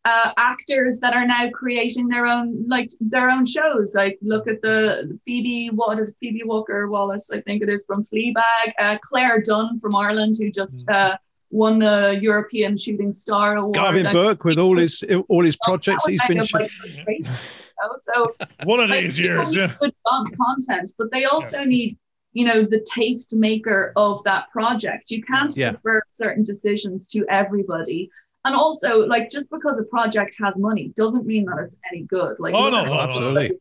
[0.05, 3.95] uh, actors that are now creating their own like their own shows.
[3.95, 8.05] Like look at the Phoebe what is Phoebe Walker Wallace I think it is from
[8.05, 8.73] Fleabag.
[8.79, 11.13] Uh, Clare Dunne from Ireland who just mm-hmm.
[11.13, 11.17] uh,
[11.49, 13.73] won the European Shooting Star Award.
[13.73, 16.41] Garvin Burke with all his all his projects he's been.
[16.53, 17.25] Like,
[18.01, 19.71] so one of these years, yeah.
[19.79, 21.65] Good content, but they also yeah.
[21.65, 21.97] need
[22.33, 25.11] you know the taste maker of that project.
[25.11, 25.71] You can't yeah.
[25.71, 28.09] defer certain decisions to everybody.
[28.45, 32.37] And also, like, just because a project has money doesn't mean that it's any good.
[32.39, 33.57] Like, oh no, no absolutely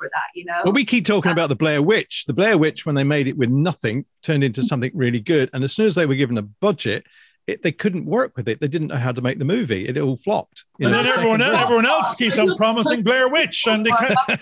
[0.00, 0.62] for that, you know.
[0.64, 2.24] But we keep talking about the Blair Witch.
[2.26, 5.50] The Blair Witch, when they made it with nothing, turned into something really good.
[5.52, 7.04] And as soon as they were given a budget,
[7.46, 8.60] it, they couldn't work with it.
[8.60, 9.86] They didn't know how to make the movie.
[9.88, 10.64] It all flopped.
[10.78, 14.38] And know, then everyone, else, everyone else keeps on promising Blair Witch, and they can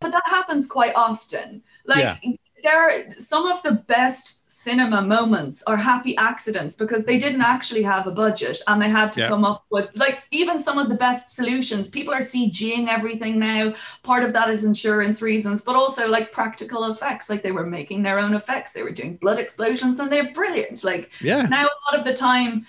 [0.00, 1.62] But that happens quite often.
[1.86, 2.18] Like yeah.
[2.64, 7.82] There are some of the best cinema moments are happy accidents because they didn't actually
[7.82, 9.28] have a budget and they had to yeah.
[9.28, 11.90] come up with like even some of the best solutions.
[11.90, 13.74] People are CGing everything now.
[14.02, 17.28] Part of that is insurance reasons, but also like practical effects.
[17.28, 18.72] Like they were making their own effects.
[18.72, 20.82] They were doing blood explosions and they're brilliant.
[20.82, 21.42] Like yeah.
[21.42, 22.66] now a lot of the time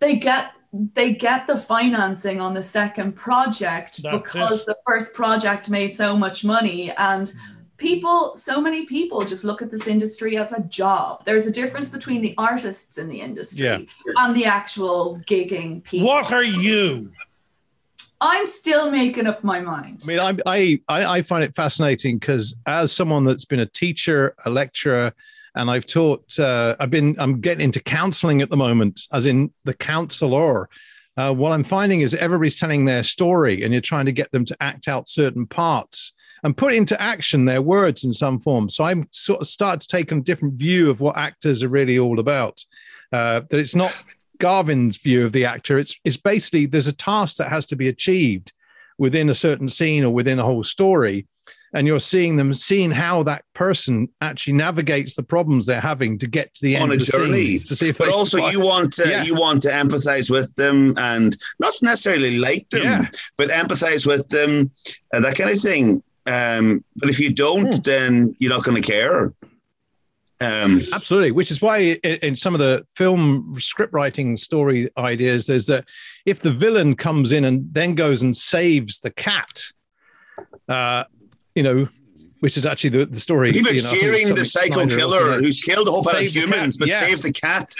[0.00, 0.52] they get
[0.92, 4.66] they get the financing on the second project That's because it.
[4.66, 7.53] the first project made so much money and mm.
[7.76, 11.24] People so many people just look at this industry as a job.
[11.24, 13.80] There's a difference between the artists in the industry yeah.
[14.16, 16.08] and the actual gigging people.
[16.08, 17.12] What are you?
[18.20, 20.02] I'm still making up my mind.
[20.04, 24.34] I mean i i, I find it fascinating because as someone that's been a teacher
[24.44, 25.12] a lecturer
[25.56, 29.52] and i've taught uh, i've been i'm getting into counseling at the moment as in
[29.64, 30.68] the counselor.
[31.16, 34.44] Uh, what i'm finding is everybody's telling their story and you're trying to get them
[34.44, 36.12] to act out certain parts
[36.44, 38.68] and put into action their words in some form.
[38.68, 41.98] So I'm sort of start to take a different view of what actors are really
[41.98, 42.62] all about.
[43.12, 44.04] Uh, that it's not
[44.38, 45.78] Garvin's view of the actor.
[45.78, 48.52] It's it's basically there's a task that has to be achieved
[48.98, 51.26] within a certain scene or within a whole story.
[51.72, 56.28] And you're seeing them seeing how that person actually navigates the problems they're having to
[56.28, 57.58] get to the end on a journey.
[57.58, 58.52] to see if but also survive.
[58.52, 59.24] you want to yeah.
[59.24, 63.06] you want to empathize with them and not necessarily like them, yeah.
[63.36, 64.70] but empathize with them,
[65.12, 66.02] and that kind of thing.
[66.26, 67.80] Um, but if you don't, hmm.
[67.84, 69.32] then you're not going to care.
[70.40, 75.66] Um, Absolutely, which is why in some of the film script writing story ideas, there's
[75.66, 75.84] that
[76.26, 79.64] if the villain comes in and then goes and saves the cat,
[80.68, 81.04] uh,
[81.54, 81.88] you know,
[82.40, 83.50] which is actually the, the story.
[83.50, 86.88] Even you know, cheering the psycho killer who's killed a whole bunch of humans, but
[86.88, 87.00] yeah.
[87.00, 87.72] saved the cat.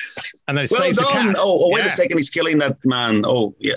[0.49, 1.33] And then well done.
[1.33, 1.89] The oh, oh, wait yeah.
[1.89, 3.25] a second, he's killing that man.
[3.27, 3.75] Oh, yeah.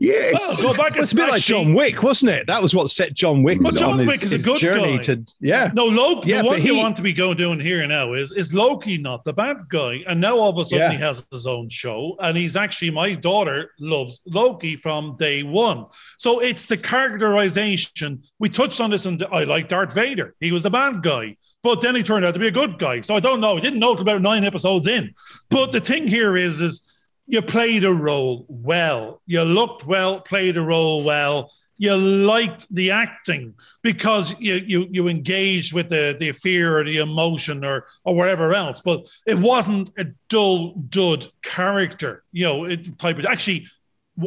[0.00, 0.30] Yeah,
[0.62, 2.46] go back it's a bit like John Wick, wasn't it?
[2.46, 4.96] That was what set John Wick well, John on Wick his, is a good journey
[4.96, 5.02] guy.
[5.02, 5.72] to yeah.
[5.74, 6.30] No, Loki.
[6.30, 8.96] Yeah, the one he, you want to be going doing here now is is Loki
[8.96, 10.04] not the bad guy?
[10.06, 10.96] And now all of a sudden yeah.
[10.96, 15.86] he has his own show, and he's actually my daughter loves Loki from day one.
[16.16, 18.22] So it's the characterization.
[18.38, 20.36] We touched on this, and I like Darth Vader.
[20.38, 21.36] He was the bad guy.
[21.64, 23.00] But then he turned out to be a good guy.
[23.00, 23.56] So I don't know.
[23.56, 25.12] I didn't know it about nine episodes in.
[25.50, 26.97] But the thing here is, is
[27.28, 29.20] you played a role well.
[29.26, 31.52] You looked well, played a role well.
[31.76, 36.96] You liked the acting because you you you engaged with the the fear or the
[36.96, 38.80] emotion or or whatever else.
[38.80, 43.68] But it wasn't a dull dud character, you know, it, type of actually.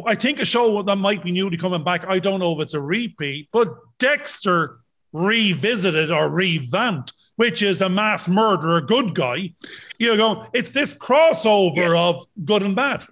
[0.06, 2.06] I think a show that might be newly coming back.
[2.08, 4.78] I don't know if it's a repeat, but Dexter
[5.12, 9.52] revisited or revamped, which is the mass murderer good guy.
[9.98, 12.08] You know, it's this crossover yeah.
[12.08, 13.04] of good and bad.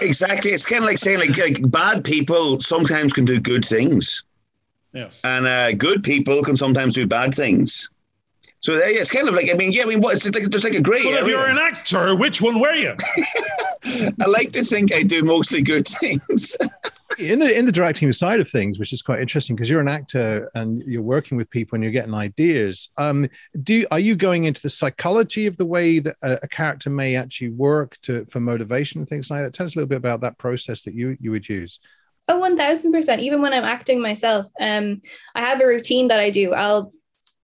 [0.00, 0.52] Exactly.
[0.52, 4.24] It's kind of like saying like, like bad people sometimes can do good things.
[4.94, 5.22] Yes.
[5.24, 7.90] and uh, good people can sometimes do bad things.
[8.60, 10.64] So yeah, it's kind of like I mean, yeah, I mean, what it's like there's
[10.64, 12.94] like a grey But if you're an actor, which one were you?
[14.20, 16.56] I like to think I do mostly good things.
[17.18, 19.88] In the in the directing side of things, which is quite interesting because you're an
[19.88, 22.88] actor and you're working with people and you're getting ideas.
[22.96, 23.28] Um,
[23.62, 27.16] do are you going into the psychology of the way that a, a character may
[27.16, 29.52] actually work to for motivation and things like that?
[29.52, 31.80] Tell us a little bit about that process that you you would use.
[32.30, 33.20] Oh, 1000%.
[33.20, 35.00] Even when I'm acting myself, um,
[35.34, 36.52] I have a routine that I do.
[36.52, 36.92] I'll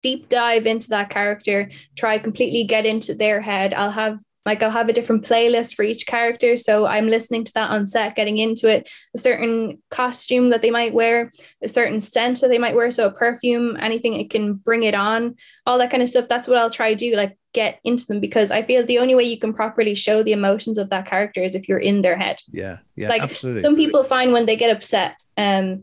[0.02, 3.72] deep dive into that character, try completely get into their head.
[3.72, 6.57] I'll have like I'll have a different playlist for each character.
[6.57, 10.70] So I'm listening to that on set, getting into it, a certain costume that they
[10.70, 12.90] might wear, a certain scent that they might wear.
[12.90, 16.28] So a perfume, anything it can bring it on, all that kind of stuff.
[16.28, 19.14] That's what I'll try to do, like get into them because I feel the only
[19.14, 22.16] way you can properly show the emotions of that character is if you're in their
[22.16, 22.40] head.
[22.52, 23.62] Yeah, yeah, Like, absolutely.
[23.62, 25.80] Some people find when they get upset, um,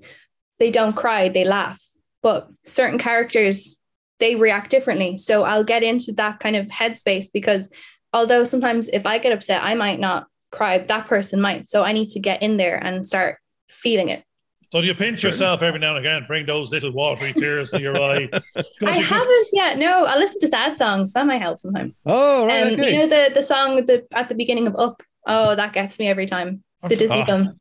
[0.60, 1.82] they don't cry, they laugh.
[2.22, 3.78] But certain characters,
[4.20, 5.18] they react differently.
[5.18, 7.74] So I'll get into that kind of headspace because
[8.14, 11.68] although sometimes if I get upset, I might not cry, that person might.
[11.70, 13.38] So I need to get in there and start
[13.70, 14.24] feeling it.
[14.72, 17.98] So you pinch yourself every now and again, bring those little watery tears to your
[18.02, 18.30] eye.
[18.56, 19.78] I you- haven't yet.
[19.78, 21.12] No, I listen to sad songs.
[21.14, 22.02] That might help sometimes.
[22.06, 22.68] oh, right.
[22.68, 22.94] Um, okay.
[22.94, 25.04] You know the the song the at the beginning of Up.
[25.28, 26.64] Oh, that gets me every time.
[26.88, 27.26] The Disney Ah.
[27.26, 27.60] film.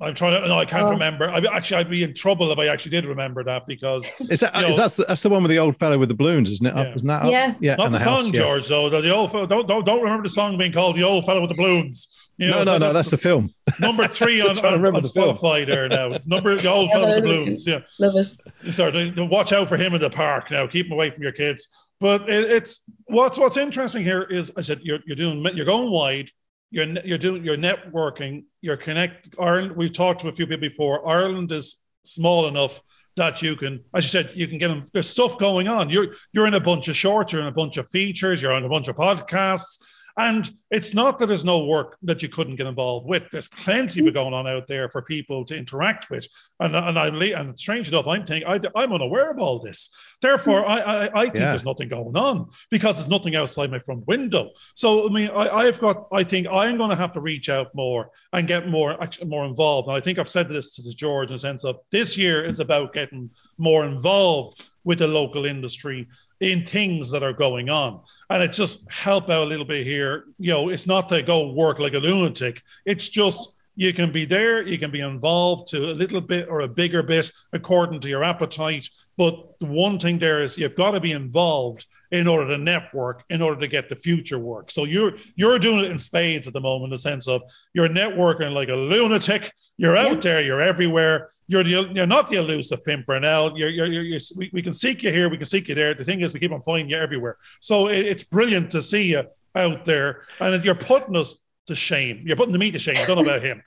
[0.00, 0.46] I'm trying to.
[0.48, 0.90] No, I can't Oh.
[0.90, 1.28] remember.
[1.28, 4.54] I actually, I'd be in trouble if I actually did remember that because is that
[4.56, 6.48] you is know- that's the, that's the one with the old fellow with the balloons,
[6.50, 6.74] isn't it?
[6.74, 6.80] Yeah.
[6.82, 7.30] Up, isn't that up?
[7.32, 7.54] Yeah.
[7.60, 7.74] yeah.
[7.74, 8.40] not and the, house, song, yeah.
[8.40, 8.68] George.
[8.68, 11.24] Though the, the old fellow, don't don't don't remember the song being called "The Old
[11.26, 12.92] Fellow with the Balloons." You No, know, no, so no.
[12.92, 13.52] That's the film.
[13.80, 15.36] number three on, trying on, remember on the film.
[15.36, 16.12] Spotify there now.
[16.26, 17.66] Number the old Yeah, fellow with the balloons.
[17.66, 17.80] Yeah.
[17.98, 18.72] Love it.
[18.72, 20.64] Sorry, to- watch out for him in the park now.
[20.68, 21.66] Keep him away from your kids.
[22.00, 25.90] But it, it's what's what's interesting here is I said you're you're doing you're going
[25.90, 26.30] wide.
[26.70, 28.44] You're you're doing you're networking.
[28.60, 29.76] You're connect Ireland.
[29.76, 31.08] We've talked to a few people before.
[31.08, 32.80] Ireland is small enough
[33.16, 34.82] that you can, as you said, you can get them.
[34.92, 35.90] There's stuff going on.
[35.90, 37.32] You're you're in a bunch of shorts.
[37.32, 38.40] You're in a bunch of features.
[38.42, 39.82] You're on a bunch of podcasts.
[40.18, 43.22] And it's not that there's no work that you couldn't get involved with.
[43.30, 46.26] There's plenty of going on out there for people to interact with.
[46.58, 49.94] And and I'm and strange enough, I'm thinking I, I'm unaware of all this.
[50.20, 51.50] Therefore, I I, I think Yeah.
[51.50, 54.50] there's nothing going on because there's nothing outside my front window.
[54.74, 56.08] So I mean, I, I've got.
[56.12, 59.46] I think I'm going to have to reach out more and get more actually more
[59.46, 59.86] involved.
[59.88, 62.44] And I think I've said this to the George in the sense of this year
[62.44, 66.08] is about getting more involved with the local industry
[66.40, 68.00] in things that are going on.
[68.30, 70.24] And it's just help out a little bit here.
[70.38, 72.62] You know, it's not to go work like a lunatic.
[72.86, 76.60] It's just you can be there, you can be involved to a little bit or
[76.60, 78.88] a bigger bit according to your appetite.
[79.18, 83.24] But the one thing there is you've got to be involved in order to network,
[83.28, 84.70] in order to get the future work.
[84.70, 87.42] So you're you're doing it in spades at the moment, in the sense of
[87.74, 89.52] you're networking like a lunatic.
[89.76, 90.20] You're out Yeah.
[90.26, 91.32] there, you're everywhere.
[91.48, 93.58] You're the, you're not the elusive Pimpernel.
[93.58, 95.94] You're, you're, you're, you're we, we can seek you here, we can seek you there.
[95.94, 97.38] The thing is, we keep on finding you everywhere.
[97.60, 102.22] So it, it's brilliant to see you out there, and you're putting us to shame.
[102.24, 102.96] You're putting me to shame.
[103.06, 103.62] Don't know about him.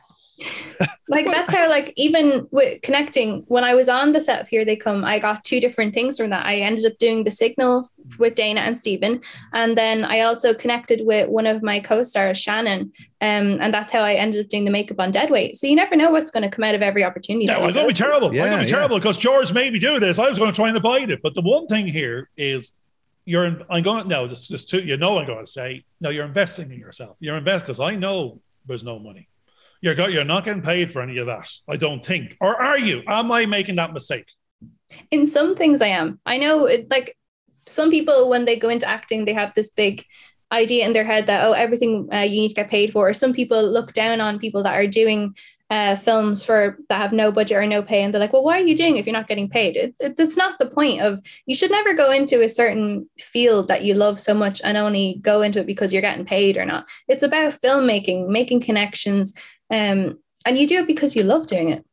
[1.10, 4.66] Like that's how like even with connecting when i was on the set of here
[4.66, 7.88] they come i got two different things from that i ended up doing the signal
[8.18, 9.22] with dana and stephen
[9.54, 14.02] and then i also connected with one of my co-stars shannon um, and that's how
[14.02, 16.50] i ended up doing the makeup on deadweight so you never know what's going to
[16.50, 18.28] come out of every opportunity No, that you I'm going to be terrible.
[18.28, 18.76] I'm going to be yeah.
[18.76, 20.20] terrible because George made me do this.
[20.20, 21.22] I was going to try and avoid it.
[21.22, 22.72] But the one thing here is
[23.26, 26.10] you're, in, I'm going, no, just, just two, you know, I'm going to say, no,
[26.10, 27.18] you're investing in yourself.
[27.20, 29.28] You're investing because I know there's no money.
[29.82, 32.38] You're, got, you're not getting paid for any of that, I don't think.
[32.40, 33.02] Or are you?
[33.08, 34.26] Am I making that mistake?
[35.10, 37.18] in some things i am i know it like
[37.68, 40.04] some people when they go into acting they have this big
[40.52, 43.14] idea in their head that oh everything uh, you need to get paid for or
[43.14, 45.34] some people look down on people that are doing
[45.70, 48.60] uh, films for that have no budget or no pay and they're like well why
[48.60, 51.22] are you doing if you're not getting paid it, it, it's not the point of
[51.46, 55.18] you should never go into a certain field that you love so much and only
[55.22, 59.34] go into it because you're getting paid or not it's about filmmaking making connections
[59.72, 61.86] um, and you do it because you love doing it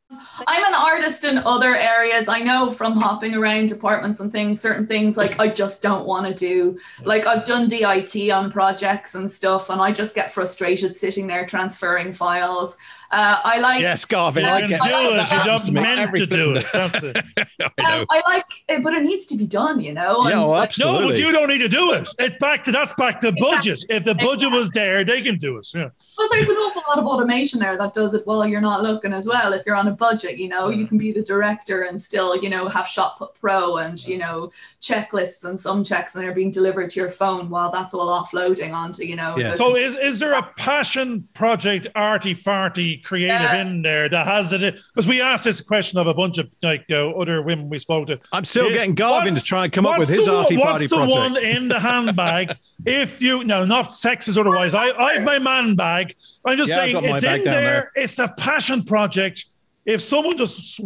[0.46, 2.28] I'm an artist in other areas.
[2.28, 6.26] I know from hopping around departments and things, certain things like I just don't want
[6.26, 6.78] to do.
[7.04, 11.44] Like I've done DIT on projects and stuff, and I just get frustrated sitting there
[11.44, 12.78] transferring files.
[13.10, 14.44] Uh, I like Yes, Garvin.
[14.44, 14.82] You I can do it.
[14.82, 15.42] You that.
[15.46, 16.66] don't to me meant to do it.
[16.72, 17.16] That's it.
[17.16, 17.42] I
[18.00, 20.28] um, I like it, but it needs to be done, you know.
[20.28, 21.00] Yeah, well, absolutely.
[21.00, 22.06] No, but you don't need to do it.
[22.18, 23.82] It's back to that's back to budget.
[23.88, 25.66] If the budget was there, they can do it.
[25.74, 25.88] Yeah.
[26.18, 29.14] But there's an awful lot of automation there that does it while you're not looking
[29.14, 29.54] as well.
[29.54, 32.50] If you're on a budget, you know, you can be the director and still, you
[32.50, 36.88] know, have ShotPut Pro and, you know, checklists and some checks and they're being delivered
[36.90, 39.36] to your phone while that's all offloading onto, you know.
[39.36, 39.50] Yeah.
[39.50, 43.60] the- So is is there a passion project arty farty creative Yeah.
[43.60, 44.60] in there that has it
[44.94, 47.78] because we asked this question of a bunch of like you know, other women we
[47.78, 48.20] spoke to.
[48.32, 48.76] I'm still Yeah.
[48.78, 51.16] getting Garvin to try and come up with his the one- arty What's the project.
[51.18, 52.54] one in the handbag?
[52.86, 54.74] if you no, not sexist otherwise.
[54.74, 56.14] I I have my man bag.
[56.46, 57.50] I'm just Yeah, saying it's in there.
[57.50, 57.92] there.
[57.96, 59.44] It's a passion project.
[59.88, 60.82] If someone just,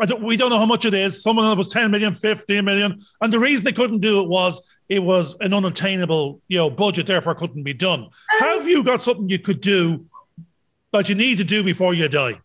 [0.00, 1.22] I don't, we don't know how much it is.
[1.22, 3.00] Someone was 10 million, 15 million.
[3.20, 7.06] And the reason they couldn't do it was it was an unattainable, you know, budget,
[7.06, 8.08] therefore couldn't be done.
[8.40, 10.06] Have you got something you could do
[10.92, 12.40] that you need to do before you die?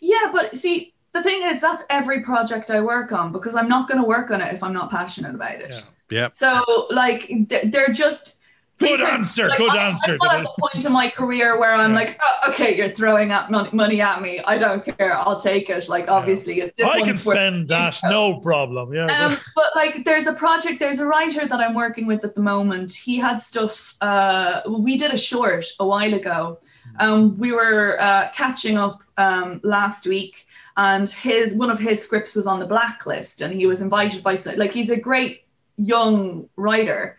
[0.00, 3.88] Yeah, but see, the thing is, that's every project I work on because I'm not
[3.88, 5.70] going to work on it if I'm not passionate about it.
[5.70, 5.80] Yeah.
[6.10, 6.34] Yep.
[6.34, 7.30] So, like,
[7.66, 8.37] they're just.
[8.78, 10.16] Good answer, like, good I- answer.
[10.22, 11.96] I'm at the point in my career where I'm Yeah.
[11.98, 14.40] like, oh, okay, you're throwing up money, money at me.
[14.46, 15.16] I don't care.
[15.18, 15.88] I'll take it.
[15.88, 18.94] Like, obviously, this I can spend that, no problem.
[18.94, 19.06] Yeah.
[19.06, 20.78] um, but like, there's a project.
[20.78, 22.92] There's a writer that I'm working with at the moment.
[22.92, 23.96] He had stuff.
[24.00, 26.58] Uh, we did a short a while ago.
[27.00, 32.34] Um, we were uh, catching up um, last week, and his one of his scripts
[32.36, 35.44] was on the blacklist, and he was invited by like he's a great
[35.76, 37.18] young writer.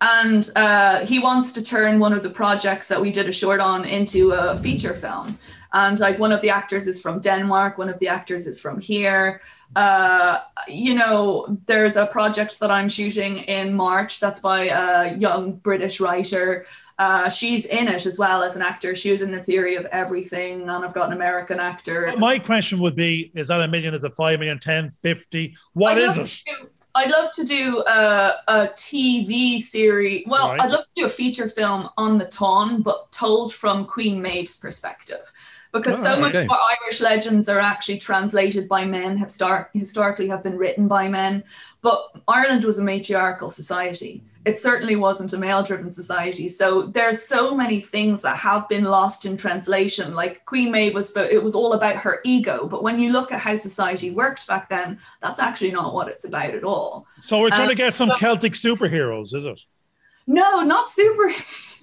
[0.00, 3.60] And uh, he wants to turn one of the projects that we did a short
[3.60, 5.38] on into a feature film.
[5.72, 8.80] And like one of the actors is from Denmark, one of the actors is from
[8.80, 9.40] here
[9.76, 15.52] uh you know there's a project that i'm shooting in march that's by a young
[15.52, 16.64] british writer
[16.98, 19.84] uh she's in it as well as an actor she was in the theory of
[19.86, 23.94] everything and i've got an american actor My question would be is that a million?
[23.94, 25.56] Is it 5 million, 10, 50?
[25.74, 26.42] What is it?
[26.98, 30.24] I'd love to do a, a TV series.
[30.26, 30.60] Well, Right.
[30.60, 34.58] I'd love to do a feature film on the Táin, but told from Queen Maeve's
[34.58, 35.32] perspective.
[35.72, 36.44] Because Oh, so much okay.
[36.44, 40.88] of our Irish legends are actually translated by men, have start, historically have been written
[40.88, 41.44] by men.
[41.82, 44.22] But Ireland was a matriarchal society.
[44.48, 46.48] It certainly wasn't a male-driven society.
[46.48, 50.14] So there's so many things that have been lost in translation.
[50.14, 52.66] Like Queen Maeve was, it was all about her ego.
[52.66, 56.24] But when you look at how society worked back then, that's actually not what it's
[56.24, 57.06] about at all.
[57.18, 59.60] So we're trying Um, to get some so- Celtic superheroes, is it?
[60.26, 61.32] No, not super.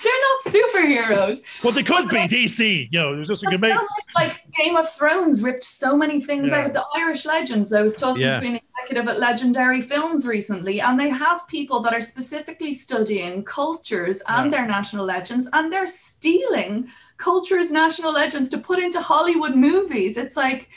[0.04, 1.39] They're not superheroes.
[1.64, 2.89] Well, they could be DC.
[2.91, 3.72] You know, it's just you But can make.
[3.72, 6.60] so much, like Game of Thrones ripped so many things Yeah.
[6.60, 7.74] out of the Irish legends.
[7.74, 8.39] I was talking Yeah.
[8.39, 13.43] to an executive at Legendary Films recently, and they have people that are specifically studying
[13.43, 14.58] cultures and Yeah.
[14.60, 20.18] their national legends, and they're stealing cultures, national legends to put into Hollywood movies.
[20.18, 20.70] It's like,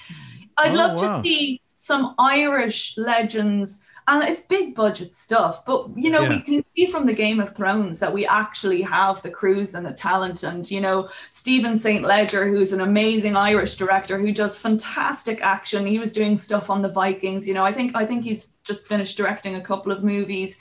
[0.57, 1.23] I'd Oh, love wow.
[1.23, 3.83] to see some Irish legends.
[4.11, 7.55] And it's big budget stuff, but you know, we can see from the Game of
[7.55, 10.45] Thrones that we actually have the crews and the talent.
[10.45, 12.03] And you know, Stephen St.
[12.03, 15.87] Leger, who's an amazing Irish director who does fantastic action.
[15.87, 17.47] He was doing stuff on the Vikings.
[17.47, 20.59] You know, I think I think he's just finished directing a couple of movies.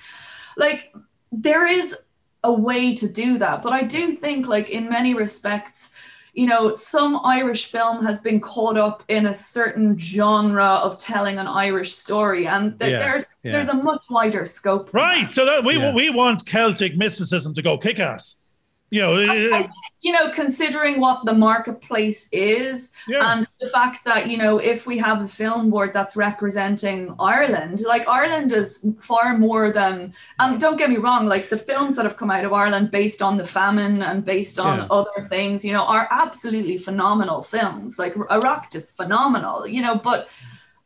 [0.58, 0.94] Like
[1.32, 1.96] there is
[2.44, 5.96] a way to do that, but I do think, like in many respects,
[6.38, 11.40] you know, some Irish film has been caught up in a certain genre of telling
[11.40, 13.52] an Irish story, and th- Yeah, there's yeah.
[13.54, 14.94] there's a much wider scope.
[14.94, 15.24] Right.
[15.26, 15.34] that.
[15.34, 15.94] So that we Yeah.
[15.96, 18.40] we want Celtic mysticism to go kick ass.
[18.92, 19.68] You know, I- uh,
[20.02, 23.34] you know, considering what the marketplace is, yeah.
[23.34, 27.82] and the fact that you know, if we have a film board that's representing Ireland,
[27.88, 30.14] like Ireland is far more than.
[30.40, 33.22] Um, don't get me wrong, like the films that have come out of Ireland based
[33.22, 34.88] on the famine and based on Yeah.
[34.92, 37.98] other things, you know, are absolutely phenomenal films.
[37.98, 40.30] Like Arracht is phenomenal, you know, but.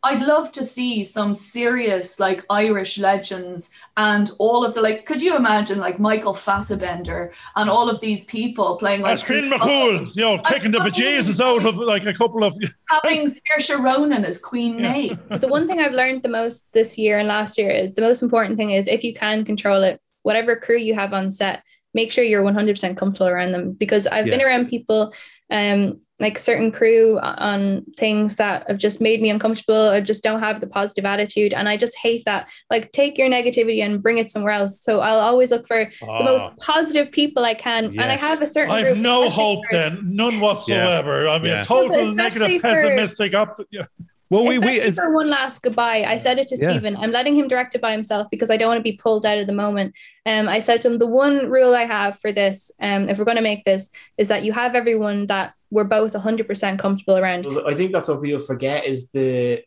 [0.03, 5.05] I'd love to see some serious like Irish legends and all of the like.
[5.05, 9.51] Could you imagine like Michael Fassbender and all of these people playing like That's Queen
[9.51, 12.55] McCool, you know, kicking the bejesus out of like a couple of.
[12.89, 14.91] having Saoirse Ronan as Queen Yeah.
[14.91, 15.19] Maeve.
[15.29, 18.23] But the one thing I've learned the most this year and last year, the most
[18.23, 22.11] important thing is if you can control it, whatever crew you have on set, make
[22.11, 23.73] sure you're 100% comfortable around them.
[23.73, 25.13] Because I've been around people,
[25.51, 29.89] um, like certain crew on things that have just made me uncomfortable.
[29.89, 32.49] I just don't have the positive attitude, and I just hate that.
[32.69, 34.81] Like, take your negativity and bring it somewhere else.
[34.81, 38.41] So I'll always look for the most Ah, positive people I can, and I have
[38.41, 38.73] a certain.
[38.73, 41.27] I've group, no hope for- then, none whatsoever.
[41.27, 41.63] I mean, Yeah.
[41.63, 43.33] total No, negative, especially for- pessimistic.
[43.33, 43.85] Up, yeah.
[44.31, 46.05] Well, we, we for one last goodbye.
[46.07, 46.69] I said it to Yeah.
[46.69, 46.95] Stephen.
[46.95, 49.37] I'm letting him direct it by himself because I don't want to be pulled out
[49.37, 49.93] of the moment.
[50.25, 53.25] Um, I said to him, the one rule I have for this, um, if we're
[53.25, 57.45] going to make this, is that you have everyone that we're both 100% comfortable around.
[57.67, 59.63] I think that's what people forget is the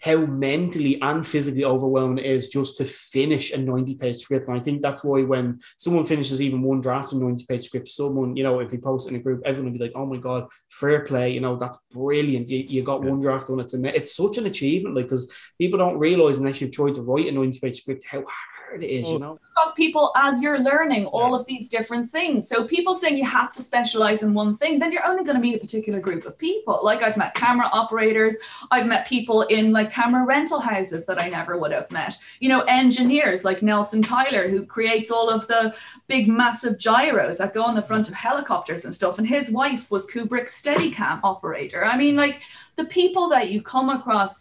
[0.00, 4.48] how mentally and physically overwhelming it is just to finish a 90 page script.
[4.48, 7.64] And I think that's why when someone finishes even one draft of a 90 page
[7.64, 9.94] script, someone, you know, if they post it in a group, everyone will be like,
[9.94, 11.32] oh my God, fair play.
[11.32, 12.48] You know, that's brilliant.
[12.48, 13.60] You, you got one draft done.
[13.60, 17.02] It's, a, it's such an achievement, like, because people don't realize unless you've tried to
[17.02, 18.22] write a 90 page script how
[18.68, 19.38] hard it is, you know.
[19.50, 22.48] across people as you're learning all of these different things.
[22.48, 25.40] So people saying you have to specialize in one thing, then you're only going to
[25.40, 26.80] meet a particular group of people.
[26.82, 28.36] Like I've met camera operators,
[28.70, 32.18] I've met people in like camera rental houses that I never would have met.
[32.40, 35.74] You know, engineers like Nelson Tyler who creates all of the
[36.06, 39.90] big massive gyros that go on the front of helicopters and stuff and his wife
[39.90, 41.84] was Kubrick's Steadicam operator.
[41.84, 42.40] I mean like
[42.76, 44.38] the people that you come across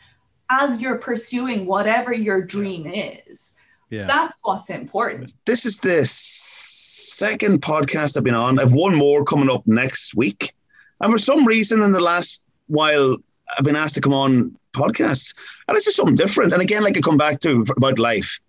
[0.50, 3.57] as you're pursuing whatever your dream is.
[3.90, 4.06] Yeah.
[4.06, 5.34] That's what's important.
[5.46, 8.60] This is the second podcast I've been on.
[8.60, 10.54] I've one more coming up next week.
[11.02, 13.16] And for some reason, in the last while,
[13.58, 15.34] I've been asked to come on podcasts.
[15.68, 16.54] And it's just something different.
[16.54, 18.40] And again, like I come back to about life,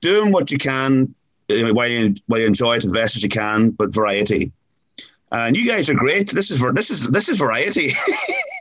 [0.00, 1.14] doing what you can
[1.50, 4.52] uh, while you, while you enjoy it as best as you can, but variety.
[5.32, 6.30] And you guys are great.
[6.30, 7.90] This is this is this is variety.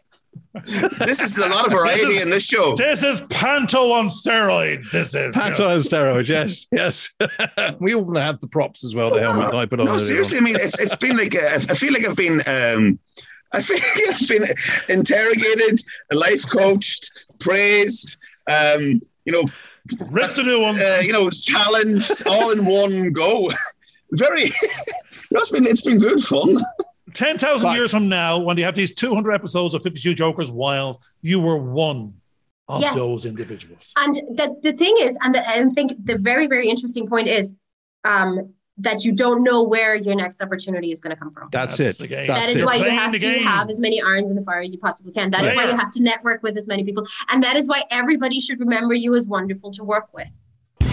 [0.66, 2.76] this is a lot of variety This is- in this show.
[2.76, 4.92] This is Panto on steroids.
[4.92, 5.36] This is.
[5.36, 7.10] Panto on steroids, yes, yes.
[7.80, 9.12] we all have the props as well.
[9.12, 9.86] The helmet I put on.
[9.86, 10.38] No, earlier seriously.
[10.38, 13.00] I mean, it's it's been like uh, I feel like I've been um,
[13.54, 14.28] I feel like I've
[14.88, 18.18] been interrogated, life coached, praised.
[18.50, 19.44] Um, you know,
[20.10, 20.82] Rip the new one.
[20.82, 23.50] uh, you know, it's challenged all in one go.
[24.12, 24.44] Very.
[24.44, 26.58] it's been it's been good fun.
[27.16, 31.40] 10,000 years from now, when you have these 200 episodes of 52 Jokers Wild, you
[31.40, 32.14] were one
[32.68, 32.96] of Yes.
[32.96, 33.94] those individuals.
[33.98, 37.54] And the, the thing is, and the, I think the very, very interesting point is
[38.04, 41.48] um, that you don't know where your next opportunity is going to come from.
[41.52, 42.10] That's, That's it.
[42.10, 42.16] the.
[42.16, 42.66] That's that is it.
[42.66, 43.44] why you Playing have to game.
[43.44, 45.30] have as many irons in the fire as you possibly can.
[45.30, 45.72] That is why Player.
[45.74, 47.06] you have to network with as many people.
[47.32, 50.28] And that is why everybody should remember you as wonderful to work with.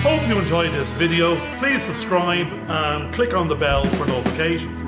[0.03, 1.37] Hope you enjoyed this video.
[1.59, 4.83] Please subscribe and click on the bell for notifications.